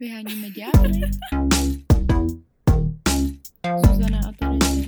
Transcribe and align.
Vyháníme 0.00 0.48
ďábly. 0.50 1.00
Zuzana 3.86 4.20
a 4.28 4.32
Terezie. 4.38 4.86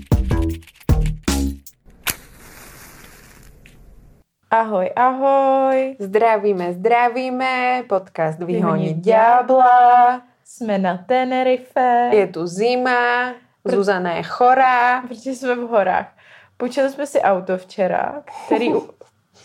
Ahoj, 4.51 4.91
ahoj. 4.97 5.97
Zdravíme, 5.99 6.73
zdravíme, 6.73 7.83
podcast 7.89 8.39
Vyhonit 8.39 8.97
ďábla. 8.97 10.23
Jsme 10.45 10.79
na 10.79 10.97
Tenerife, 10.99 12.11
Je 12.13 12.27
tu 12.27 12.47
zima, 12.47 13.35
Zuzana 13.65 14.13
je 14.13 14.23
chorá. 14.23 15.03
protože 15.03 15.35
jsme 15.35 15.55
v 15.55 15.69
horách. 15.69 16.17
Půjčili 16.57 16.91
jsme 16.91 17.07
si 17.07 17.21
auto 17.21 17.59
včera, 17.59 18.23
který 18.47 18.75
u... 18.75 18.91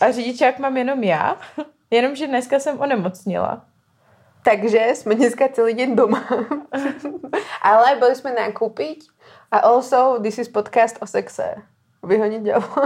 a 0.00 0.10
řidičák 0.10 0.58
mám 0.58 0.76
jenom 0.76 1.04
já, 1.04 1.36
jenomže 1.90 2.26
dneska 2.26 2.58
jsem 2.58 2.80
onemocnila. 2.80 3.64
Takže 4.46 4.94
jsme 4.94 5.14
dneska 5.14 5.48
celý 5.48 5.74
deň 5.74 5.98
doma. 5.98 6.22
Ale 7.66 7.98
boli 7.98 8.14
sme 8.14 8.30
nakúpiť 8.30 9.10
a 9.50 9.66
also 9.66 10.22
this 10.22 10.38
is 10.38 10.46
podcast 10.46 11.02
o 11.02 11.06
sexe. 11.10 11.58
Vyhoniť 12.06 12.42
ďábla. 12.46 12.82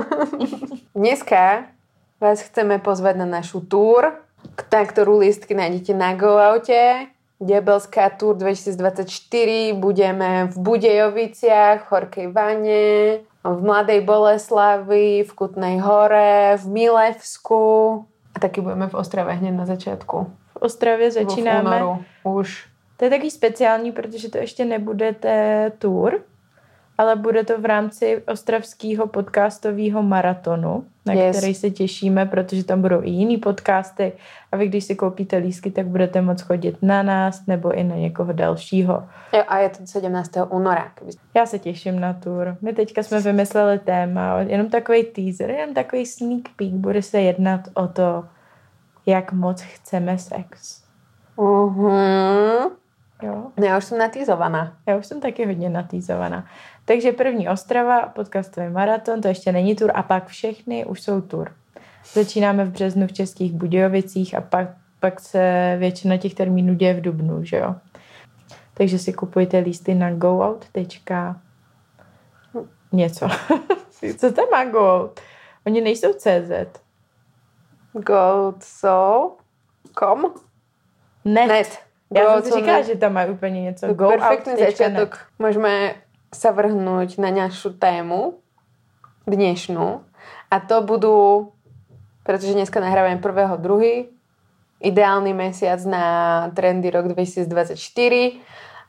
Dneska 0.97 1.69
vás 2.17 2.41
chceme 2.41 2.81
pozvať 2.81 3.21
na 3.21 3.29
našu 3.29 3.61
túr, 3.61 4.09
na 4.57 4.83
ktorú 4.89 5.21
lístky 5.21 5.53
nájdete 5.53 5.93
na 5.93 6.17
GoOute. 6.17 7.13
Diabelská 7.45 8.09
túr 8.17 8.41
2024. 8.41 9.77
Budeme 9.77 10.49
v 10.49 10.57
Budejoviciach, 10.57 11.85
v 11.85 11.89
Horkej 11.93 12.29
Vane, 12.33 13.21
v 13.45 13.59
Mladej 13.61 14.01
Boleslavi, 14.01 15.29
v 15.29 15.31
Kutnej 15.37 15.77
hore, 15.85 16.57
v 16.57 16.65
Milevsku. 16.73 17.65
A 18.33 18.37
taky 18.41 18.65
budeme 18.65 18.89
v 18.89 18.97
Ostrave 18.97 19.37
hneď 19.37 19.53
na 19.53 19.69
začiatku. 19.69 20.41
V 20.61 20.63
Ostravě 20.63 21.11
V 21.11 21.13
začínáme. 21.13 21.77
únoru 21.77 22.05
už. 22.25 22.67
To 22.97 23.05
je 23.05 23.11
taky 23.11 23.31
speciální, 23.31 23.93
protože 23.93 24.29
to 24.31 24.39
ještě 24.39 24.65
nebude 24.65 25.13
té 25.13 25.73
tour, 25.79 26.21
ale 26.99 27.17
bude 27.17 27.45
to 27.45 27.61
v 27.61 27.65
rámci 27.65 28.23
ostravského 28.33 29.07
podcastového 29.07 30.03
maratonu, 30.03 30.85
na 31.07 31.13
Yes. 31.15 31.37
který 31.39 31.55
se 31.55 31.71
těšíme, 31.71 32.27
protože 32.27 32.65
tam 32.65 32.83
budou 32.83 33.03
i 33.03 33.11
jiný 33.11 33.37
podcasty 33.37 34.13
a 34.53 34.57
vy, 34.57 34.69
když 34.69 34.85
si 34.85 34.95
koupíte 34.97 35.37
lístky, 35.37 35.71
tak 35.71 35.87
budete 35.87 36.23
moct 36.23 36.41
chodit 36.43 36.77
na 36.83 37.03
nás 37.03 37.47
nebo 37.47 37.73
i 37.73 37.85
na 37.85 37.97
někoho 37.97 38.33
dalšího. 38.33 39.05
Jo, 39.33 39.43
a 39.49 39.59
je 39.59 39.69
to 39.69 39.87
17. 39.87 40.31
února. 40.51 40.93
Já 41.35 41.47
se 41.47 41.59
těším 41.59 42.01
na 42.01 42.13
tour. 42.15 42.57
My 42.63 42.73
teďka 42.73 43.03
jsme 43.03 43.21
vymysleli 43.21 43.79
téma, 43.79 44.39
jenom 44.41 44.69
takový 44.71 45.05
teaser, 45.05 45.51
jenom 45.51 45.75
takový 45.75 46.07
sneak 46.07 46.43
peek. 46.57 46.71
Bude 46.73 47.03
se 47.03 47.21
jednat 47.21 47.61
o 47.75 47.87
to, 47.89 48.25
jak 49.07 49.33
moc 49.33 49.63
chceme 49.63 50.19
sex. 50.19 50.83
Uh-huh. 51.37 52.71
Jo? 53.23 53.53
No, 53.57 53.65
ja 53.65 53.77
už 53.77 53.85
som 53.85 53.99
natýzovaná. 53.99 54.77
Já 54.87 54.97
už 54.97 55.07
jsem 55.07 55.21
taky 55.21 55.47
hodně 55.47 55.69
natýzovaná. 55.71 56.47
Takže 56.85 57.13
první 57.13 57.49
Ostrava, 57.49 58.07
podcastový 58.07 58.69
maraton, 58.69 59.21
to 59.21 59.29
ještě 59.29 59.53
není 59.53 59.77
tur 59.77 59.93
a 59.95 60.03
pak 60.03 60.27
všechny 60.27 60.85
už 60.85 61.01
jsou 61.01 61.21
tur. 61.21 61.53
Začínáme 62.13 62.65
v 62.65 62.71
březnu 62.71 63.07
v 63.07 63.13
Českých 63.13 63.53
Budějovicích 63.53 64.35
a 64.35 64.41
pak, 64.41 64.69
pak 65.01 65.21
se 65.21 65.77
většina 65.79 66.17
těch 66.17 66.35
termínů 66.35 66.75
děje 66.75 66.95
v 66.95 67.01
Dubnu, 67.01 67.45
že 67.45 67.57
jo. 67.57 67.75
Takže 68.75 68.99
si 68.99 69.13
kupujte 69.13 69.59
lísty 69.59 69.95
na 69.95 70.13
goout. 70.15 70.67
něco. 72.93 73.29
Co 74.19 74.33
tam 74.33 74.45
má 74.53 74.65
goout? 74.65 75.21
Oni 75.67 75.81
nejsou 75.81 76.13
CZ. 76.13 76.81
Go 77.93 78.55
so... 78.61 79.37
Kom? 79.95 80.35
Net. 81.25 81.49
Net. 81.49 81.79
Já 82.15 82.25
Go 82.25 82.43
jsem 82.43 82.53
si 82.53 82.59
říkala, 82.59 82.83
že 82.83 82.95
tam 82.97 83.13
mají 83.13 83.31
úplně 83.31 83.63
něco. 83.63 83.87
To 83.87 83.95
Go 83.95 84.09
perfektný 84.09 84.53
out.net. 84.53 84.71
začiatok. 84.71 85.19
Môžeme 85.39 85.95
sa 86.31 86.51
vrhnúť 86.55 87.19
na 87.19 87.31
našu 87.31 87.75
tému 87.75 88.39
dnešnú. 89.27 90.03
A 90.51 90.57
to 90.63 90.83
budú, 90.83 91.51
pretože 92.23 92.55
dneska 92.55 92.83
nahrávame 92.83 93.19
1.2. 93.19 94.11
Ideálny 94.81 95.33
mesiac 95.35 95.79
na 95.85 96.05
trendy 96.55 96.91
rok 96.91 97.13
2024 97.13 97.77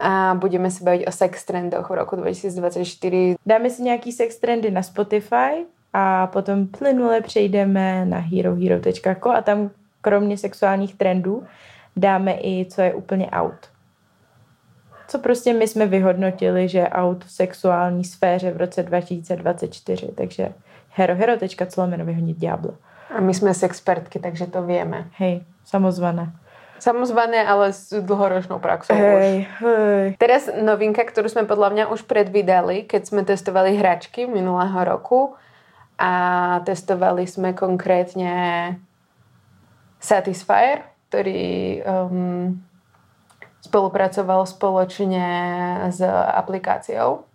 a 0.02 0.34
budeme 0.34 0.72
sa 0.72 0.82
baviť 0.88 1.04
o 1.06 1.12
sex 1.12 1.46
trendoch 1.46 1.90
v 1.90 1.94
roku 1.94 2.16
2024. 2.16 3.38
Dáme 3.46 3.70
si 3.70 3.84
nějaký 3.84 4.12
sex 4.12 4.38
trendy 4.38 4.72
na 4.72 4.82
Spotify 4.82 5.68
a 5.94 6.28
potom 6.28 6.68
plynule 6.68 7.22
přejdeme 7.22 8.06
na 8.06 8.18
herohero.co 8.18 9.30
a 9.30 9.42
tam 9.42 9.70
kromě 10.02 10.38
sexuálních 10.38 10.96
trendů 10.96 11.44
dáme 11.96 12.34
i, 12.34 12.66
co 12.70 12.82
je 12.82 12.94
úplně 12.94 13.30
out. 13.30 13.70
Co 15.08 15.20
prostě 15.20 15.54
my 15.54 15.68
jsme 15.68 15.86
vyhodnotili, 15.86 16.68
že 16.68 16.80
je 16.80 16.90
out 16.90 17.26
v 17.26 17.32
sexuální 17.32 18.04
sféře 18.04 18.52
v 18.52 18.58
roce 18.58 18.84
2024. 18.84 20.08
Takže 20.16 20.50
herohero.co 20.90 21.82
lomeno 21.82 22.06
vyhodnit 22.06 22.38
ďábla. 22.38 22.72
A 23.12 23.20
my 23.20 23.36
sme 23.36 23.52
sexpertky, 23.52 24.24
takže 24.24 24.48
to 24.48 24.64
vieme. 24.64 25.12
Hej, 25.20 25.44
samozvané. 25.68 26.32
Samozvané, 26.80 27.44
ale 27.44 27.76
s 27.76 27.92
dlhoročnou 27.92 28.64
praxou 28.64 28.96
už. 28.96 29.04
Hej, 29.04 29.36
hej. 29.60 30.08
Teraz 30.16 30.48
novinka, 30.48 31.04
ktorú 31.04 31.28
sme 31.28 31.44
podľa 31.44 31.70
mňa 31.76 31.84
už 31.92 32.08
predvídali, 32.08 32.88
keď 32.88 33.02
sme 33.04 33.22
testovali 33.28 33.76
hračky 33.76 34.26
minulého 34.32 34.80
roku 34.88 35.36
a 36.02 36.12
testovali 36.66 37.30
sme 37.30 37.54
konkrétne 37.54 38.34
Satisfyer, 40.02 40.82
ktorý 41.14 41.78
um, 41.86 42.58
spolupracoval 43.62 44.50
spoločne 44.50 45.28
s 45.94 46.02
aplikáciou 46.10 47.30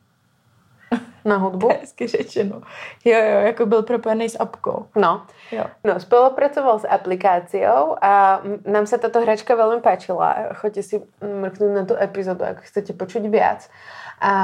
na 1.27 1.37
hudbu. 1.39 1.69
Hezky 1.81 2.07
řečeno. 2.07 2.61
Jo, 3.05 3.19
jo, 3.19 3.39
jako 3.41 3.67
byl 3.67 3.83
propojený 3.83 4.29
s 4.29 4.41
apkou. 4.41 4.87
No, 4.97 5.23
Jo. 5.53 5.65
No, 5.85 6.01
spolupracoval 6.01 6.79
s 6.79 6.87
aplikáciou 6.91 7.97
a 8.03 8.43
nám 8.67 8.87
sa 8.87 8.99
táto 8.99 9.23
hračka 9.23 9.55
veľmi 9.55 9.79
páčila. 9.79 10.59
Choďte 10.59 10.83
si 10.83 10.97
mrknúť 11.23 11.71
na 11.71 11.87
tú 11.87 11.95
epizódu, 11.95 12.43
ak 12.51 12.67
chcete 12.67 12.99
počuť 12.99 13.31
viac. 13.31 13.71
A 14.19 14.35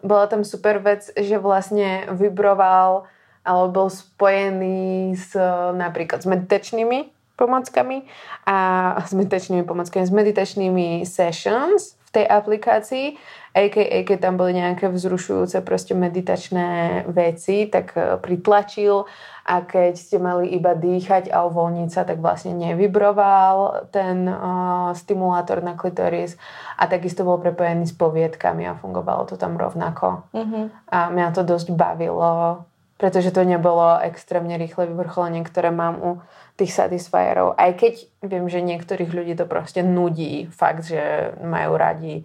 bola 0.00 0.24
tam 0.24 0.40
super 0.40 0.80
vec, 0.80 1.12
že 1.12 1.36
vlastne 1.36 2.08
vybroval 2.08 3.04
alebo 3.44 3.92
spojený 3.92 5.14
s 5.14 5.36
napríklad 5.76 6.24
s 6.24 6.26
meditačnými 6.26 7.14
pomockami 7.34 8.06
a 8.46 8.56
s 9.02 9.12
meditačnými 9.12 9.66
pomockami, 9.66 10.02
s 10.06 10.14
meditačnými 10.14 10.88
sessions 11.04 11.98
v 12.08 12.22
tej 12.22 12.26
aplikácii, 12.30 13.06
a.k.a. 13.54 14.02
keď 14.02 14.18
tam 14.18 14.34
boli 14.34 14.58
nejaké 14.58 14.90
vzrušujúce 14.90 15.62
proste 15.62 15.94
meditačné 15.94 17.02
veci, 17.06 17.70
tak 17.70 17.94
eh, 17.94 18.18
pritlačil 18.18 19.06
a 19.44 19.54
keď 19.62 19.92
ste 19.94 20.18
mali 20.18 20.50
iba 20.56 20.74
dýchať 20.74 21.30
a 21.30 21.46
uvoľniť 21.46 21.88
sa, 21.92 22.02
tak 22.02 22.18
vlastne 22.18 22.56
nevybroval 22.56 23.86
ten 23.92 24.24
uh, 24.24 24.96
stimulátor 24.96 25.60
na 25.60 25.76
klitoris 25.76 26.40
a 26.80 26.88
takisto 26.88 27.28
bol 27.28 27.36
prepojený 27.36 27.84
s 27.84 27.92
poviedkami 27.92 28.64
a 28.64 28.72
fungovalo 28.72 29.28
to 29.28 29.36
tam 29.36 29.60
rovnako. 29.60 30.24
Mhm. 30.32 30.88
A 30.88 31.12
mňa 31.12 31.36
to 31.36 31.44
dosť 31.44 31.76
bavilo, 31.76 32.64
pretože 32.94 33.34
to 33.34 33.42
nebolo 33.42 33.98
extrémne 34.06 34.54
rýchle 34.54 34.86
vyvrcholenie, 34.86 35.42
ktoré 35.42 35.74
mám 35.74 35.98
u 35.98 36.10
tých 36.54 36.70
satisfierov. 36.70 37.58
Aj 37.58 37.74
keď 37.74 38.06
viem, 38.22 38.46
že 38.46 38.62
niektorých 38.62 39.10
ľudí 39.10 39.34
to 39.34 39.50
proste 39.50 39.82
nudí. 39.82 40.46
Fakt, 40.54 40.86
že 40.86 41.34
majú 41.42 41.74
radi 41.74 42.22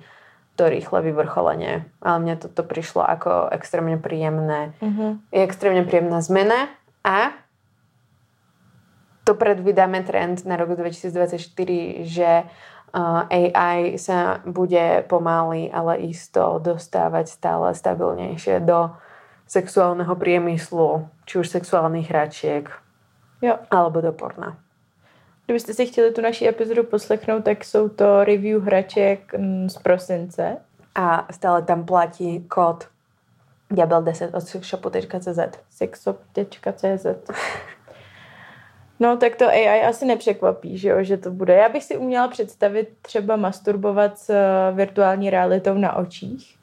to 0.53 0.69
rýchle 0.69 1.01
vyvrcholenie. 1.01 1.89
Ale 2.03 2.17
mne 2.21 2.35
toto 2.37 2.61
prišlo 2.61 3.01
ako 3.01 3.49
extrémne 3.55 3.97
príjemné. 3.97 4.75
Mhm. 4.83 5.33
Je 5.33 5.41
extrémne 5.41 5.81
príjemná 5.87 6.21
zmena 6.21 6.69
a 7.01 7.33
to 9.25 9.37
predvídame 9.37 10.01
trend 10.03 10.41
na 10.43 10.57
rok 10.57 10.73
2024, 10.73 11.37
že 12.01 12.43
uh, 12.43 13.29
AI 13.29 14.01
sa 14.01 14.41
bude 14.41 15.05
pomaly, 15.05 15.69
ale 15.69 16.09
isto 16.09 16.57
dostávať 16.57 17.29
stále 17.29 17.77
stabilnejšie 17.77 18.65
do 18.65 18.89
sexuálneho 19.49 20.15
priemyslu, 20.15 21.09
či 21.25 21.39
už 21.41 21.49
sexuálnych 21.49 22.09
hračiek, 22.09 22.69
Jo. 23.41 23.57
alebo 23.71 24.01
do 24.01 24.13
porna. 24.13 24.57
Kdybyste 25.45 25.73
si 25.73 25.85
chtěli 25.85 26.11
tu 26.11 26.21
naši 26.21 26.47
epizodu 26.47 26.83
poslechnout, 26.83 27.43
tak 27.43 27.65
jsou 27.65 27.89
to 27.89 28.23
review 28.23 28.61
hraček 28.61 29.33
mm, 29.33 29.69
z 29.69 29.77
prosince. 29.77 30.57
A 30.95 31.27
stále 31.31 31.61
tam 31.61 31.85
platí 31.85 32.43
kód 32.47 32.87
diabel10 33.71 34.29
od 34.33 34.41
sexshopu.cz. 34.41 35.39
sexop.cz 35.69 37.05
No, 38.99 39.17
tak 39.17 39.35
to 39.35 39.47
AI 39.47 39.81
asi 39.81 40.05
nepřekvapí, 40.05 40.77
že, 40.77 40.89
jo, 40.89 41.03
že 41.03 41.17
to 41.17 41.31
bude. 41.31 41.53
Já 41.55 41.69
bych 41.69 41.83
si 41.83 41.97
uměla 41.97 42.27
představit 42.27 42.89
třeba 43.01 43.35
masturbovat 43.35 44.19
s 44.19 44.29
eh, 44.29 44.71
virtuální 44.71 45.29
realitou 45.29 45.73
na 45.73 45.95
očích. 45.95 46.58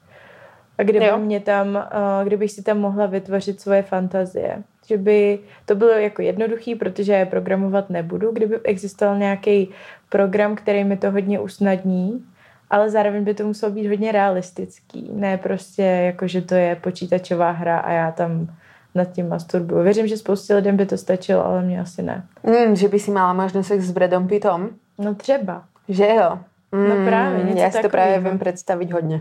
A 0.77 0.83
kdyby 0.83 1.05
Jo. 1.05 1.17
mě 1.17 1.39
tam, 1.39 1.87
kdybych 2.23 2.51
si 2.51 2.63
tam 2.63 2.79
mohla 2.79 3.05
vytvořit 3.05 3.61
svoje 3.61 3.81
fantazie. 3.81 4.63
Že 4.87 4.97
by 4.97 5.39
to 5.65 5.75
bylo 5.75 5.91
jako 5.91 6.21
jednoduchý, 6.21 6.75
protože 6.75 7.13
já 7.13 7.19
je 7.19 7.25
programovat 7.25 7.89
nebudu. 7.89 8.31
Kdyby 8.31 8.59
existoval 8.63 9.17
nějaký 9.17 9.69
program, 10.09 10.55
který 10.55 10.83
mi 10.83 10.97
to 10.97 11.11
hodně 11.11 11.39
usnadní 11.39 12.23
ale 12.69 12.89
zároveň 12.89 13.23
by 13.23 13.33
to 13.33 13.47
muselo 13.47 13.71
být 13.71 13.87
hodně 13.87 14.11
realistický. 14.11 15.09
Ne 15.13 15.37
prostě 15.37 15.81
jako, 15.83 16.27
že 16.27 16.41
to 16.41 16.55
je 16.55 16.75
počítačová 16.75 17.51
hra 17.51 17.77
a 17.79 17.91
já 17.91 18.11
tam 18.11 18.47
nad 18.95 19.05
tím 19.11 19.29
masturbuju. 19.29 19.83
Věřím, 19.83 20.07
že 20.07 20.17
spoustě 20.17 20.55
lidem 20.55 20.77
by 20.77 20.85
to 20.85 20.97
stačilo, 20.97 21.45
ale 21.45 21.61
mě 21.61 21.81
asi 21.81 22.01
ne. 22.03 22.23
Mm, 22.43 22.75
že 22.75 22.87
by 22.87 22.99
si 22.99 23.11
mala 23.11 23.33
možno 23.33 23.63
sex 23.63 23.83
s 23.85 23.91
Bradom 23.91 24.27
Pittom. 24.27 24.69
No 24.99 25.15
třeba. 25.15 25.63
Že 25.89 26.07
jo? 26.07 26.39
Mm, 26.71 26.89
No 26.89 26.95
právě, 27.05 27.43
něco 27.43 27.59
Ja 27.63 27.71
si 27.71 27.81
to 27.81 27.89
práve 27.89 28.07
takového. 28.11 28.21
viem 28.23 28.39
predstaviť 28.39 28.89
hodne. 28.91 29.17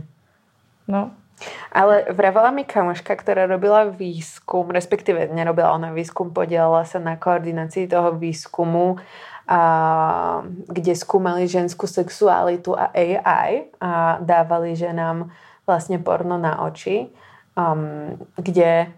No. 0.89 1.11
Ale 1.69 2.09
vravela 2.17 2.49
mi 2.49 2.65
kamoška, 2.65 3.13
ktorá 3.13 3.45
robila 3.45 3.85
výskum, 3.93 4.73
respektíve 4.73 5.29
nerobila 5.29 5.77
ona 5.77 5.93
výskum, 5.93 6.33
podielala 6.33 6.89
sa 6.89 6.97
na 6.97 7.21
koordinácii 7.21 7.85
toho 7.85 8.17
výskumu, 8.17 8.97
a, 9.47 9.61
kde 10.67 10.93
skúmali 10.97 11.45
ženskú 11.47 11.85
sexualitu 11.85 12.73
a 12.73 12.91
AI 12.91 13.69
a 13.79 14.19
dávali 14.25 14.75
ženám 14.75 15.29
vlastne 15.69 16.01
porno 16.01 16.41
na 16.41 16.65
oči, 16.65 17.13
um, 17.55 18.17
kde 18.39 18.91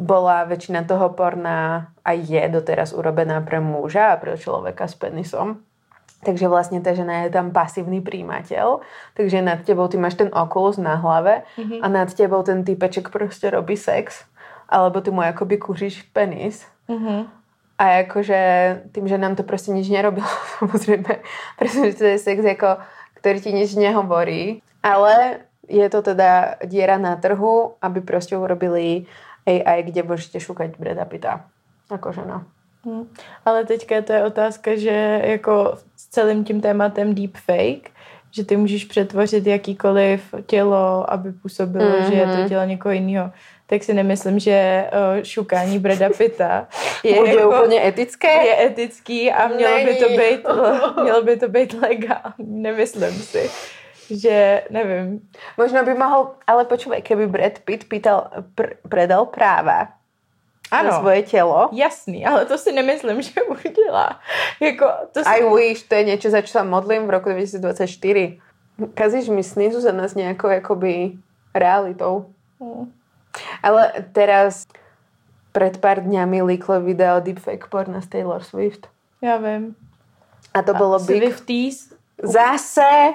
bola 0.00 0.48
väčšina 0.48 0.88
toho 0.88 1.12
porna 1.12 1.92
a 2.00 2.10
je 2.16 2.40
doteraz 2.48 2.96
urobená 2.96 3.44
pre 3.44 3.60
muža 3.60 4.16
a 4.16 4.20
pre 4.20 4.40
človeka 4.40 4.88
s 4.88 4.96
penisom. 4.96 5.60
Takže 6.20 6.52
vlastne 6.52 6.84
tá 6.84 6.92
žena 6.92 7.24
je 7.24 7.32
tam 7.32 7.48
pasívny 7.48 8.04
príjimateľ, 8.04 8.84
takže 9.16 9.40
nad 9.40 9.64
tebou 9.64 9.88
ty 9.88 9.96
máš 9.96 10.20
ten 10.20 10.28
okulus 10.28 10.76
na 10.76 11.00
hlave 11.00 11.48
a 11.56 11.86
nad 11.88 12.12
tebou 12.12 12.44
ten 12.44 12.60
typeček 12.60 13.08
proste 13.08 13.48
robí 13.48 13.72
sex, 13.72 14.28
alebo 14.68 15.00
ty 15.00 15.08
mu 15.08 15.24
akoby 15.24 15.56
kuříš 15.56 16.12
penis. 16.12 16.68
Mhm. 16.92 17.40
A 17.80 18.04
akože 18.04 18.40
tým, 18.92 19.08
že 19.08 19.16
nám 19.16 19.40
to 19.40 19.48
proste 19.48 19.72
nič 19.72 19.88
nerobilo, 19.88 20.28
samozrejme, 20.60 21.24
pretože 21.56 21.96
to 21.96 22.04
je 22.04 22.16
sex, 22.20 22.44
ako, 22.44 22.84
ktorý 23.24 23.38
ti 23.40 23.50
nič 23.56 23.72
nehovorí. 23.80 24.60
Ale 24.84 25.40
je 25.64 25.86
to 25.88 26.04
teda 26.04 26.60
diera 26.68 27.00
na 27.00 27.16
trhu, 27.16 27.80
aby 27.80 28.04
proste 28.04 28.36
urobili 28.36 29.08
AI, 29.48 29.88
kde 29.88 30.04
môžete 30.04 30.36
šukať 30.36 30.76
Breda 30.76 31.08
Pitta. 31.08 31.48
Akože 31.88 32.28
no. 32.28 32.44
Hm. 32.86 33.04
Ale 33.44 33.64
teďka 33.64 34.02
to 34.02 34.12
je 34.12 34.24
otázka, 34.24 34.76
že 34.76 35.22
jako 35.24 35.78
s 35.96 36.06
celým 36.06 36.44
tím 36.44 36.60
tématem 36.60 37.14
deepfake, 37.14 37.90
že 38.30 38.44
ty 38.44 38.56
můžeš 38.56 38.84
přetvořit 38.84 39.46
jakýkoliv 39.46 40.34
tělo, 40.46 41.12
aby 41.12 41.32
působilo, 41.32 41.90
mm-hmm. 41.90 42.08
že 42.08 42.14
je 42.14 42.26
to 42.26 42.48
tělo 42.48 42.64
někoho 42.64 42.92
jiného. 42.92 43.30
Tak 43.66 43.82
si 43.84 43.94
nemyslím, 43.94 44.38
že 44.38 44.86
šukání 45.22 45.78
Breda 45.78 46.10
Pitta 46.10 46.66
je, 47.04 47.14
Bude 47.14 47.34
jako, 47.34 47.48
úplne 47.48 47.88
etické? 47.88 48.46
je 48.46 48.66
etický 48.66 49.32
a 49.32 49.48
mělo 49.48 49.84
by 49.84 49.94
to 49.94 50.08
Není. 50.08 50.18
být, 50.18 50.40
mělo 51.02 51.22
by 51.22 51.36
to 51.36 51.48
být 51.48 51.74
legální. 51.82 52.62
Nemyslím 52.62 53.12
si, 53.12 53.50
že 54.10 54.62
nevím. 54.70 55.20
Možno 55.58 55.84
by 55.84 55.94
mohol, 55.94 56.30
ale 56.46 56.64
počúvaj, 56.64 57.02
keby 57.02 57.26
Brad 57.26 57.58
Pitt 57.64 57.86
pýtal, 57.88 58.30
pr- 58.54 58.74
predal 58.88 59.26
práva 59.26 59.99
Ano. 60.70 60.90
na 60.90 60.98
svoje 61.00 61.22
telo, 61.22 61.68
Jasný, 61.72 62.26
ale 62.26 62.46
to 62.46 62.58
si 62.58 62.72
nemyslím, 62.72 63.22
že 63.22 63.42
udělá. 63.42 64.20
Jako, 64.60 64.86
to 65.12 65.24
si... 65.24 65.28
I 65.28 65.42
wish, 65.54 65.82
to 65.82 65.94
je 65.94 66.04
niečo, 66.04 66.30
za 66.30 66.42
sa 66.46 66.62
modlím 66.62 67.06
v 67.06 67.10
roku 67.10 67.28
2024. 67.34 68.38
Kazíš 68.94 69.28
mi 69.28 69.42
sny, 69.42 69.74
Zuzana, 69.74 70.08
s 70.08 70.14
nejakou 70.14 70.48
akoby 70.48 71.18
realitou. 71.52 72.32
Hm. 72.62 72.88
Ale 73.62 73.92
teraz 74.12 74.64
pred 75.52 75.78
pár 75.78 76.00
dňami 76.00 76.42
líklo 76.42 76.80
video 76.80 77.20
deepfake 77.20 77.66
porna 77.68 78.00
z 78.00 78.06
Taylor 78.08 78.42
Swift. 78.42 78.88
Já 79.22 79.36
vím. 79.36 79.76
A 80.54 80.62
to 80.62 80.74
bylo 80.74 80.98
big. 80.98 81.22
Swifties 81.22 81.92
Zase, 82.22 83.14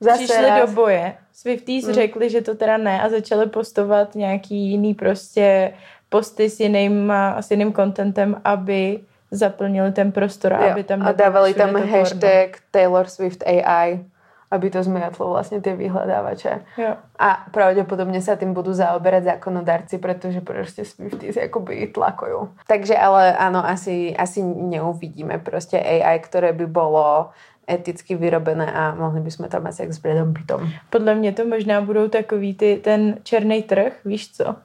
zase 0.00 0.18
přišli 0.18 0.46
raz. 0.46 0.60
do 0.60 0.74
boje. 0.74 1.16
Swifties 1.32 1.84
Hmm. 1.84 1.94
řekli, 1.94 2.30
že 2.30 2.40
to 2.40 2.54
teda 2.54 2.76
ne 2.76 3.02
a 3.02 3.08
začali 3.08 3.46
postovat 3.46 4.14
nějaký 4.14 4.56
jiný 4.70 4.94
prostě 4.94 5.74
posty 6.12 6.52
s 6.52 6.60
jiným, 6.60 7.08
s 7.40 7.48
jiným 7.48 7.72
contentem, 7.72 8.36
aby 8.44 9.00
zaplnili 9.32 9.92
ten 9.96 10.12
prostor, 10.12 10.52
Jo, 10.52 10.76
aby 10.76 10.84
tam 10.84 11.00
a 11.02 11.16
dávali 11.16 11.56
tam 11.56 11.72
to 11.72 11.80
porno. 11.80 11.88
hashtag 11.88 12.60
Taylor 12.68 13.08
Swift 13.08 13.40
AI, 13.48 14.04
aby 14.52 14.68
to 14.68 14.84
zmiatlo 14.84 15.32
vlastne 15.32 15.64
tie 15.64 15.72
vyhľadávače. 15.72 16.52
Jo. 16.76 17.00
A 17.16 17.48
pravdepodobne 17.48 18.20
sa 18.20 18.36
tým 18.36 18.52
budú 18.52 18.76
zaoberať 18.76 19.24
zákonodárci, 19.24 19.96
pretože 19.96 20.44
proste 20.44 20.84
Swifties 20.84 21.40
akoby 21.40 21.88
tlakujú. 21.88 22.52
Takže 22.68 22.92
ale 22.92 23.32
áno, 23.32 23.64
asi, 23.64 24.12
asi 24.12 24.44
neuvidíme 24.44 25.40
proste 25.40 25.80
AI, 25.80 26.20
ktoré 26.20 26.52
by 26.52 26.68
bolo 26.68 27.32
eticky 27.64 28.12
vyrobené 28.12 28.68
a 28.68 28.92
mohli 28.92 29.24
by 29.24 29.30
sme 29.32 29.48
tam 29.48 29.64
mať 29.64 29.74
sex 29.74 29.96
s 29.96 30.00
Pittom. 30.04 30.68
Podle 30.90 31.14
mě 31.14 31.32
to 31.32 31.46
možná 31.48 31.80
budou 31.80 32.08
takový 32.08 32.54
ty, 32.54 32.76
ten 32.84 33.16
černý 33.22 33.62
trh, 33.62 33.92
víš 34.04 34.32
co? 34.36 34.56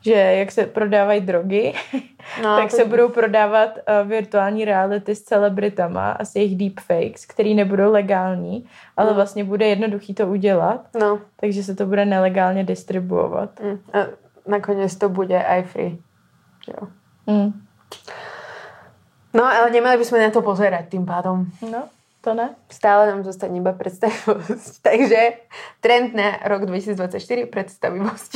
Že 0.00 0.12
jak 0.12 0.52
se 0.52 0.66
prodávají 0.66 1.20
drogy, 1.20 1.72
No, 2.42 2.56
tak 2.56 2.70
se 2.70 2.84
budou 2.84 3.08
prodávat 3.08 3.70
uh, 4.02 4.08
virtuální 4.08 4.64
reality 4.64 5.14
s 5.14 5.22
celebritama 5.22 6.10
a 6.10 6.24
s 6.24 6.36
jejich 6.36 6.56
deepfakes, 6.56 7.26
který 7.26 7.54
nebudou 7.54 7.92
legální, 7.92 8.66
ale 8.96 9.08
No. 9.10 9.14
vlastně 9.14 9.44
bude 9.44 9.66
jednoduchý 9.66 10.14
to 10.14 10.26
udělat, 10.26 10.86
No, 11.00 11.18
takže 11.40 11.62
se 11.62 11.74
to 11.74 11.86
bude 11.86 12.04
nelegálně 12.04 12.64
distribuovat. 12.64 13.60
mm, 13.60 13.78
a 13.92 13.98
nakoniec 14.46 14.96
to 14.96 15.08
bude 15.08 15.44
aj 15.44 15.62
free. 15.62 15.98
Jo. 16.68 16.88
Mm. 17.26 17.52
No, 19.34 19.44
ale 19.44 19.70
nemali 19.70 19.96
by 20.00 20.04
sme 20.04 20.24
na 20.24 20.30
to 20.32 20.40
pozerať 20.40 20.88
tým 20.88 21.04
pádom. 21.04 21.44
No, 21.60 21.88
to 22.28 22.36
ne? 22.36 22.52
Stále 22.68 23.08
nám 23.08 23.24
zostane 23.24 23.56
iba 23.56 23.72
predstavivosť. 23.72 24.72
Takže 24.88 25.48
trend 25.80 26.12
na 26.12 26.36
rok 26.44 26.68
2024 26.68 27.48
predstavivosť. 27.48 28.30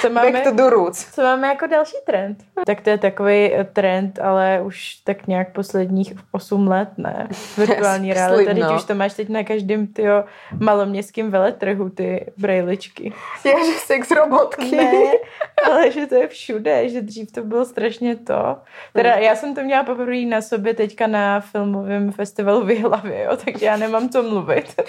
Co 0.00 0.10
Back 0.10 0.32
máme, 0.32 0.40
to 0.40 0.50
the 0.50 0.68
roots. 0.70 1.14
co 1.14 1.22
máme 1.22 1.48
jako 1.48 1.66
další 1.66 1.96
trend? 2.06 2.44
Tak 2.66 2.80
to 2.80 2.90
je 2.90 2.98
takový 2.98 3.54
eh, 3.54 3.64
trend, 3.64 4.18
ale 4.18 4.60
už 4.62 4.94
tak 4.94 5.26
nějak 5.26 5.52
posledních 5.52 6.12
8 6.32 6.68
let, 6.68 6.88
ne? 6.96 7.28
Virtuální 7.56 8.12
realita, 8.12 8.54
teď 8.54 8.62
no. 8.62 8.76
už 8.76 8.84
to 8.84 8.94
máš 8.94 9.14
teď 9.14 9.28
na 9.28 9.44
každém 9.44 9.86
tyjo 9.86 10.24
maloměstském 10.60 11.30
veletrhu, 11.30 11.90
ty 11.90 12.32
brejličky. 12.36 13.12
Ja, 13.44 13.52
že 13.64 13.72
sex 13.72 14.10
robotky. 14.10 14.76
Ne, 14.76 14.92
ale 15.66 15.90
že 15.90 16.06
to 16.06 16.14
je 16.14 16.28
všude, 16.28 16.88
že 16.88 17.02
dřív 17.02 17.32
to 17.32 17.44
bylo 17.44 17.64
strašně 17.64 18.16
to. 18.16 18.56
Teda 18.92 19.14
já 19.14 19.36
jsem 19.36 19.54
to 19.54 19.60
měla 19.60 19.84
poprvé 19.84 20.20
na 20.20 20.42
sobě 20.42 20.74
teďka 20.74 21.06
na 21.06 21.40
filmovém 21.40 22.12
festivalu 22.12 22.29
v 22.38 22.70
Jihlavě, 22.70 23.22
jo, 23.22 23.36
takže 23.44 23.66
já 23.66 23.76
nemám 23.76 24.08
co 24.08 24.22
mluvit. 24.22 24.80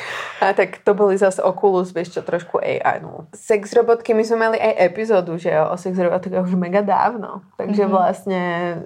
A 0.42 0.54
tak 0.54 0.78
to 0.84 0.94
boli 0.94 1.18
zase 1.18 1.44
Oculus, 1.44 1.94
vieš 1.94 2.10
čo, 2.10 2.22
trošku 2.22 2.60
AI. 2.60 3.02
No. 3.02 3.28
Sex 3.36 3.74
robotky, 3.74 4.14
my 4.14 4.24
sme 4.26 4.38
mali 4.38 4.58
aj 4.60 4.74
epizódu, 4.78 5.38
že 5.38 5.50
jo, 5.50 5.70
o 5.70 5.78
sex 5.78 5.98
robotkách 5.98 6.48
už 6.48 6.56
mega 6.56 6.82
dávno. 6.82 7.42
Takže 7.58 7.84
mm-hmm. 7.84 7.92
vlastne 7.92 8.42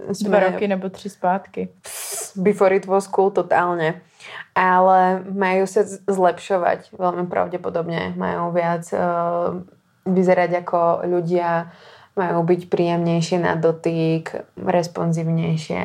Dva 0.08 0.14
sme 0.14 0.40
roky 0.40 0.68
nebo 0.68 0.90
tři 0.90 1.10
zpátky. 1.10 1.70
before 2.36 2.76
it 2.76 2.86
was 2.86 3.08
cool 3.08 3.32
totálne. 3.32 4.02
Ale 4.56 5.22
majú 5.32 5.68
sa 5.68 5.84
z- 5.84 6.02
zlepšovať 6.08 6.96
veľmi 6.96 7.28
pravdepodobne. 7.28 8.16
Majú 8.18 8.52
viac 8.56 8.88
uh, 8.96 9.62
vyzerať 10.08 10.66
ako 10.66 11.06
ľudia, 11.06 11.70
majú 12.16 12.44
byť 12.48 12.62
príjemnejšie 12.72 13.38
na 13.44 13.54
dotyk, 13.60 14.48
responsívnejšie. 14.56 15.84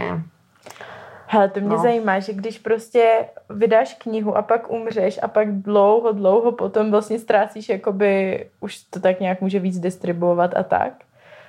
Hele, 1.32 1.48
to 1.48 1.60
mě 1.60 1.68
No. 1.68 1.82
zajímá, 1.82 2.18
že 2.18 2.32
když 2.32 2.58
prostě 2.58 3.28
vydáš 3.50 3.94
knihu 3.94 4.36
a 4.36 4.42
pak 4.42 4.70
umřeš 4.70 5.18
a 5.22 5.28
pak 5.28 5.52
dlouho, 5.52 6.12
dlouho 6.12 6.52
potom 6.52 6.90
vlastně 6.90 7.18
ztrácíš, 7.18 7.68
jakoby 7.68 8.46
už 8.60 8.78
to 8.78 9.00
tak 9.00 9.20
nějak 9.20 9.40
může 9.40 9.58
víc 9.58 9.78
distribuovat 9.78 10.56
a 10.56 10.62
tak. 10.62 10.92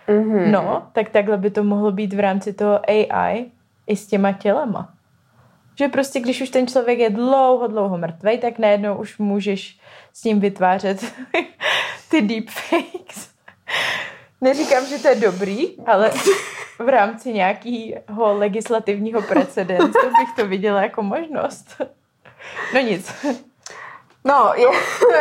Mm-hmm. 0.07 0.51
No, 0.51 0.87
tak 0.93 1.09
takhle 1.09 1.37
by 1.37 1.49
to 1.49 1.63
mohlo 1.63 1.91
být 1.91 2.13
v 2.13 2.19
rámci 2.19 2.53
toho 2.53 2.79
AI 2.89 3.45
i 3.87 3.95
s 3.95 4.07
těma 4.07 4.31
tělema. 4.31 4.93
Že 5.75 5.87
prostě, 5.87 6.19
když 6.19 6.41
už 6.41 6.49
ten 6.49 6.67
člověk 6.67 6.99
je 6.99 7.09
dlouho, 7.09 7.67
dlouho 7.67 7.97
mrtvej, 7.97 8.37
tak 8.37 8.59
najednou 8.59 8.95
už 8.95 9.17
můžeš 9.17 9.79
s 10.13 10.23
ním 10.23 10.39
vytvářet 10.39 11.13
ty 12.09 12.21
deepfakes. 12.21 13.31
Neříkám, 14.41 14.85
že 14.85 14.99
to 14.99 15.07
je 15.07 15.15
dobrý, 15.15 15.77
ale 15.85 16.11
v 16.79 16.89
rámci 16.89 17.33
nějakého 17.33 18.37
legislativního 18.37 19.21
precedensu 19.21 19.99
bych 20.19 20.35
to 20.35 20.47
viděla 20.47 20.81
jako 20.81 21.03
možnost. 21.03 21.81
No 22.73 22.79
nic. 22.79 23.25
No, 24.25 24.53
ja, 24.53 24.69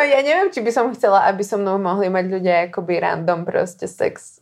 ja 0.05 0.21
neviem, 0.21 0.53
či 0.53 0.61
by 0.61 0.73
som 0.73 0.93
chcela, 0.93 1.25
aby 1.25 1.41
so 1.41 1.57
mnou 1.57 1.81
mohli 1.81 2.13
mať 2.13 2.25
ľudia 2.29 2.69
akoby 2.69 3.01
random 3.01 3.49
proste 3.49 3.89
sex 3.89 4.41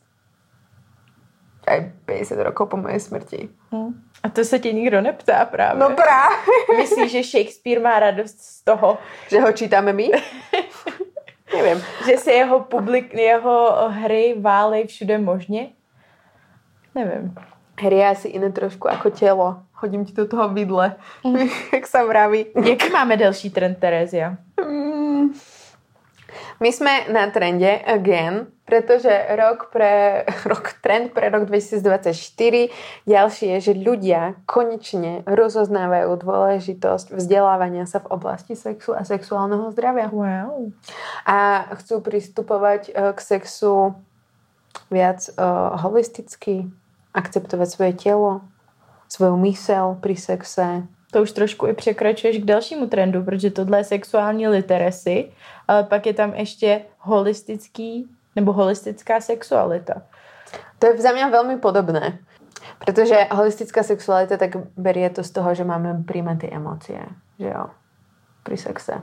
aj 1.68 1.92
50 2.08 2.42
rokov 2.42 2.73
po 2.73 2.76
mojej 2.80 3.00
smrti. 3.00 3.49
Hm. 3.70 3.92
A 4.23 4.28
to 4.28 4.44
se 4.44 4.58
tě 4.58 4.73
nikdo 4.73 5.00
neptá 5.00 5.44
právě. 5.44 5.80
No 5.80 5.90
práve. 5.90 6.37
Myslíš, 6.76 7.12
že 7.12 7.23
Shakespeare 7.23 7.80
má 7.80 8.00
radost 8.00 8.40
z 8.40 8.64
toho, 8.64 8.99
Že 9.28 9.40
ho 9.40 9.52
čítame 9.52 9.92
my? 9.92 10.11
Neviem. 11.55 11.83
že 12.07 12.17
se 12.17 12.33
jeho, 12.33 12.61
publik, 12.61 13.14
jeho 13.14 13.88
hry 13.88 14.35
válej 14.40 14.87
všude 14.87 15.19
možně? 15.19 15.69
Nevím. 16.95 17.35
Harry 17.83 17.97
je 17.97 18.09
asi 18.09 18.28
iné 18.28 18.52
trošku 18.52 18.88
ako 18.90 19.11
telo. 19.11 19.62
Hodím 19.75 20.05
ti 20.05 20.12
do 20.12 20.26
toho 20.26 20.49
vidle, 20.49 20.97
jak 21.73 21.87
sa 21.87 22.02
vraví. 22.02 22.47
Jaký 22.64 22.90
máme 22.90 23.17
další 23.17 23.50
trend, 23.50 23.78
Terezia? 23.78 24.37
My 26.58 26.74
sme 26.74 27.06
na 27.14 27.30
trende 27.30 27.70
again, 27.86 28.50
pretože 28.66 29.10
rok 29.38 29.70
pre, 29.70 30.26
rok, 30.50 30.82
trend 30.82 31.14
pre 31.14 31.30
rok 31.30 31.46
2024 31.46 32.10
ďalší 33.06 33.44
je, 33.54 33.58
že 33.70 33.74
ľudia 33.78 34.34
konečne 34.42 35.22
rozoznávajú 35.22 36.18
dôležitosť 36.18 37.14
vzdelávania 37.14 37.86
sa 37.86 38.02
v 38.02 38.10
oblasti 38.10 38.58
sexu 38.58 38.90
a 38.90 39.06
sexuálneho 39.06 39.70
zdravia. 39.70 40.10
Wow. 40.10 40.74
A 41.22 41.70
chcú 41.78 42.02
pristupovať 42.02 42.90
eh, 42.90 43.14
k 43.14 43.18
sexu 43.22 43.94
viac 44.92 45.26
uh, 45.36 45.74
holisticky, 45.80 46.68
akceptovať 47.12 47.68
svoje 47.68 47.92
telo, 47.98 48.32
svoju 49.08 49.36
mysel 49.48 49.96
pri 50.00 50.14
sexe. 50.16 50.68
To 51.12 51.22
už 51.22 51.32
trošku 51.32 51.66
i 51.66 51.72
překračuješ 51.72 52.38
k 52.38 52.44
dalšímu 52.44 52.86
trendu, 52.86 53.24
protože 53.24 53.50
tohle 53.50 53.78
je 53.78 53.84
sexuální 53.84 54.48
literacy, 54.48 55.32
ale 55.68 55.84
pak 55.84 56.06
je 56.06 56.14
tam 56.14 56.34
ještě 56.34 56.80
holistický 56.98 58.08
nebo 58.36 58.52
holistická 58.52 59.20
sexualita. 59.20 60.02
To 60.78 60.86
je 60.86 61.00
za 61.00 61.10
mňa 61.12 61.34
veľmi 61.34 61.56
podobné. 61.58 62.18
Pretože 62.78 63.26
holistická 63.34 63.82
sexualita 63.82 64.36
tak 64.36 64.54
berie 64.78 65.10
to 65.10 65.26
z 65.26 65.30
toho, 65.30 65.50
že 65.54 65.64
máme 65.66 66.06
príjmať 66.06 66.36
tie 66.38 66.50
emócie. 66.54 67.00
Že 67.38 67.48
jo? 67.50 67.64
Pri 68.46 68.56
sexe. 68.56 68.94